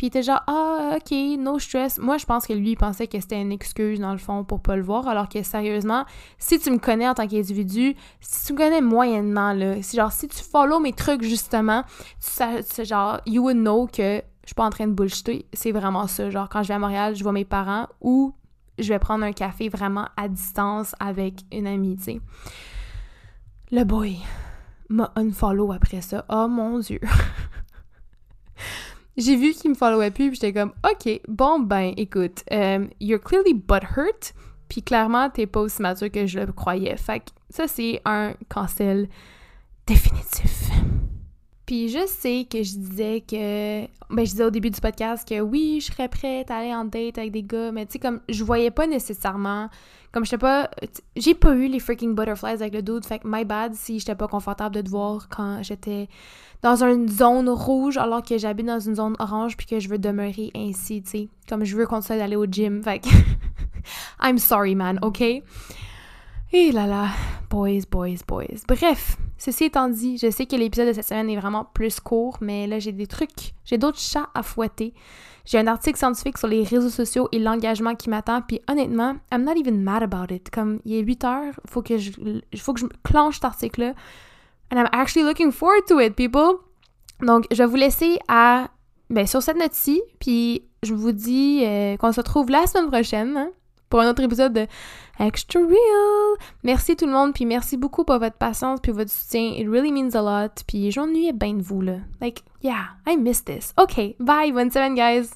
Puis 0.00 0.06
il 0.06 0.08
était 0.08 0.22
genre 0.22 0.42
Ah, 0.46 0.96
ok, 0.96 1.14
no 1.38 1.58
stress. 1.58 1.98
Moi, 1.98 2.16
je 2.16 2.24
pense 2.24 2.46
que 2.46 2.54
lui, 2.54 2.70
il 2.70 2.76
pensait 2.76 3.06
que 3.06 3.20
c'était 3.20 3.38
une 3.38 3.52
excuse 3.52 4.00
dans 4.00 4.12
le 4.12 4.18
fond 4.18 4.44
pour 4.44 4.62
pas 4.62 4.74
le 4.74 4.82
voir, 4.82 5.06
alors 5.06 5.28
que 5.28 5.42
sérieusement, 5.42 6.06
si 6.38 6.58
tu 6.58 6.70
me 6.70 6.78
connais 6.78 7.06
en 7.06 7.12
tant 7.12 7.26
qu'individu, 7.26 7.94
si 8.18 8.46
tu 8.46 8.54
me 8.54 8.56
connais 8.56 8.80
moyennement, 8.80 9.52
là, 9.52 9.82
si 9.82 9.98
genre 9.98 10.10
si 10.10 10.26
tu 10.26 10.42
follow 10.42 10.80
mes 10.80 10.94
trucs 10.94 11.22
justement, 11.22 11.84
tu 12.18 12.84
genre, 12.86 13.20
you 13.26 13.42
would 13.42 13.58
know 13.58 13.86
que 13.88 14.22
je 14.44 14.46
suis 14.46 14.54
pas 14.54 14.64
en 14.64 14.70
train 14.70 14.86
de 14.86 14.94
bullshiter, 14.94 15.44
c'est 15.52 15.70
vraiment 15.70 16.06
ça. 16.06 16.30
Genre, 16.30 16.48
quand 16.48 16.62
je 16.62 16.68
vais 16.68 16.74
à 16.74 16.78
Montréal, 16.78 17.14
je 17.14 17.22
vois 17.22 17.32
mes 17.32 17.44
parents 17.44 17.86
ou 18.00 18.34
je 18.78 18.88
vais 18.88 18.98
prendre 18.98 19.22
un 19.22 19.32
café 19.32 19.68
vraiment 19.68 20.08
à 20.16 20.28
distance 20.28 20.94
avec 20.98 21.42
une 21.52 21.66
amie, 21.66 21.98
tu 21.98 22.04
sais. 22.04 22.20
Le 23.70 23.84
boy 23.84 24.16
m'a 24.88 25.12
unfollow 25.14 25.72
après 25.72 26.00
ça. 26.00 26.24
Oh 26.30 26.48
mon 26.48 26.78
dieu! 26.78 27.00
J'ai 29.16 29.36
vu 29.36 29.52
qu'il 29.52 29.70
me 29.70 29.74
followait 29.74 30.10
plus, 30.10 30.30
puis 30.30 30.38
j'étais 30.40 30.52
comme, 30.52 30.72
OK, 30.84 31.20
bon 31.28 31.60
ben, 31.60 31.92
écoute, 31.96 32.44
um, 32.50 32.88
you're 33.00 33.20
clearly 33.20 33.54
butthurt, 33.54 34.34
puis 34.68 34.82
clairement, 34.82 35.28
t'es 35.30 35.46
pas 35.46 35.60
aussi 35.60 35.82
mature 35.82 36.10
que 36.10 36.26
je 36.26 36.40
le 36.40 36.52
croyais. 36.52 36.96
Fait 36.96 37.20
que 37.20 37.30
ça, 37.50 37.66
c'est 37.66 38.00
un 38.04 38.34
cancel 38.48 39.08
définitif. 39.86 40.69
Puis 41.70 41.88
je 41.88 42.04
sais 42.04 42.48
que 42.50 42.64
je 42.64 42.78
disais 42.78 43.20
que. 43.20 43.82
Ben, 44.12 44.26
je 44.26 44.32
disais 44.32 44.42
au 44.42 44.50
début 44.50 44.70
du 44.70 44.80
podcast 44.80 45.28
que 45.28 45.40
oui, 45.40 45.78
je 45.80 45.92
serais 45.92 46.08
prête 46.08 46.50
à 46.50 46.56
aller 46.56 46.74
en 46.74 46.84
date 46.84 47.16
avec 47.16 47.30
des 47.30 47.44
gars, 47.44 47.70
mais 47.70 47.86
tu 47.86 47.92
sais, 47.92 47.98
comme 48.00 48.18
je 48.28 48.42
voyais 48.42 48.72
pas 48.72 48.88
nécessairement. 48.88 49.68
Comme 50.10 50.24
j'étais 50.24 50.38
pas. 50.38 50.68
J'ai 51.14 51.36
pas 51.36 51.54
eu 51.54 51.68
les 51.68 51.78
freaking 51.78 52.16
butterflies 52.16 52.54
avec 52.60 52.74
le 52.74 52.82
dude, 52.82 53.04
fait 53.04 53.20
que 53.20 53.28
my 53.28 53.44
bad 53.44 53.72
si 53.76 54.00
j'étais 54.00 54.16
pas 54.16 54.26
confortable 54.26 54.74
de 54.74 54.80
te 54.80 54.88
voir 54.88 55.28
quand 55.28 55.62
j'étais 55.62 56.08
dans 56.60 56.82
une 56.82 57.08
zone 57.08 57.48
rouge 57.48 57.98
alors 57.98 58.24
que 58.24 58.36
j'habite 58.36 58.66
dans 58.66 58.80
une 58.80 58.96
zone 58.96 59.14
orange 59.20 59.56
puis 59.56 59.68
que 59.68 59.78
je 59.78 59.88
veux 59.88 59.98
demeurer 59.98 60.50
ainsi, 60.56 61.04
tu 61.04 61.10
sais. 61.10 61.28
Comme 61.48 61.64
je 61.64 61.76
veux 61.76 61.86
continuer 61.86 62.18
d'aller 62.18 62.34
au 62.34 62.46
gym, 62.46 62.82
fait 62.82 62.98
que. 62.98 63.08
I'm 64.20 64.38
sorry, 64.38 64.74
man, 64.74 64.98
ok? 65.02 65.22
Et 66.52 66.72
là 66.72 66.88
là, 66.88 67.10
boys, 67.48 67.82
boys, 67.88 68.24
boys. 68.26 68.64
Bref, 68.66 69.16
ceci 69.38 69.66
étant 69.66 69.88
dit, 69.88 70.18
je 70.18 70.30
sais 70.30 70.46
que 70.46 70.56
l'épisode 70.56 70.88
de 70.88 70.92
cette 70.92 71.06
semaine 71.06 71.30
est 71.30 71.36
vraiment 71.36 71.64
plus 71.64 72.00
court, 72.00 72.38
mais 72.40 72.66
là 72.66 72.80
j'ai 72.80 72.90
des 72.90 73.06
trucs, 73.06 73.54
j'ai 73.64 73.78
d'autres 73.78 74.00
chats 74.00 74.28
à 74.34 74.42
fouetter. 74.42 74.92
J'ai 75.44 75.58
un 75.58 75.68
article 75.68 75.96
scientifique 75.96 76.38
sur 76.38 76.48
les 76.48 76.64
réseaux 76.64 76.90
sociaux 76.90 77.28
et 77.30 77.38
l'engagement 77.38 77.94
qui 77.94 78.10
m'attend, 78.10 78.42
puis 78.42 78.60
honnêtement, 78.68 79.16
I'm 79.32 79.44
not 79.44 79.54
even 79.54 79.80
mad 79.80 80.02
about 80.02 80.34
it. 80.34 80.50
Comme 80.50 80.80
il 80.84 80.94
est 80.94 81.02
8 81.02 81.24
heures, 81.24 81.54
faut 81.68 81.82
que 81.82 81.98
je, 81.98 82.10
faut 82.56 82.74
que 82.74 82.80
je 82.80 82.86
clenche 83.04 83.36
cet 83.36 83.44
article-là. 83.44 83.94
And 84.72 84.76
I'm 84.76 84.88
actually 84.90 85.26
looking 85.26 85.52
forward 85.52 85.86
to 85.86 86.00
it, 86.00 86.16
people. 86.16 86.58
Donc, 87.20 87.46
je 87.52 87.58
vais 87.58 87.66
vous 87.66 87.76
laisser 87.76 88.18
à, 88.26 88.70
ben, 89.08 89.26
sur 89.26 89.40
cette 89.40 89.56
note-ci, 89.56 90.02
puis 90.18 90.64
je 90.82 90.94
vous 90.94 91.12
dis 91.12 91.62
euh, 91.64 91.96
qu'on 91.96 92.12
se 92.12 92.20
retrouve 92.20 92.50
la 92.50 92.66
semaine 92.66 92.88
prochaine. 92.88 93.36
Hein 93.36 93.50
pour 93.90 94.00
un 94.00 94.08
autre 94.08 94.22
épisode 94.22 94.54
de 94.54 94.66
Extra 95.18 95.60
Real. 95.60 96.38
Merci 96.62 96.96
tout 96.96 97.04
le 97.06 97.12
monde, 97.12 97.34
puis 97.34 97.44
merci 97.44 97.76
beaucoup 97.76 98.04
pour 98.04 98.18
votre 98.18 98.36
patience 98.36 98.80
puis 98.80 98.92
votre 98.92 99.10
soutien. 99.10 99.52
It 99.56 99.68
really 99.68 99.92
means 99.92 100.14
a 100.14 100.22
lot. 100.22 100.62
Puis 100.66 100.90
j'ennuyais 100.90 101.34
bien 101.34 101.54
de 101.54 101.62
vous, 101.62 101.82
là. 101.82 101.96
Like, 102.20 102.42
yeah, 102.62 102.96
I 103.06 103.16
miss 103.16 103.44
this. 103.44 103.74
OK, 103.76 104.16
bye, 104.18 104.52
bonne 104.52 104.70
semaine, 104.70 104.94
guys! 104.94 105.34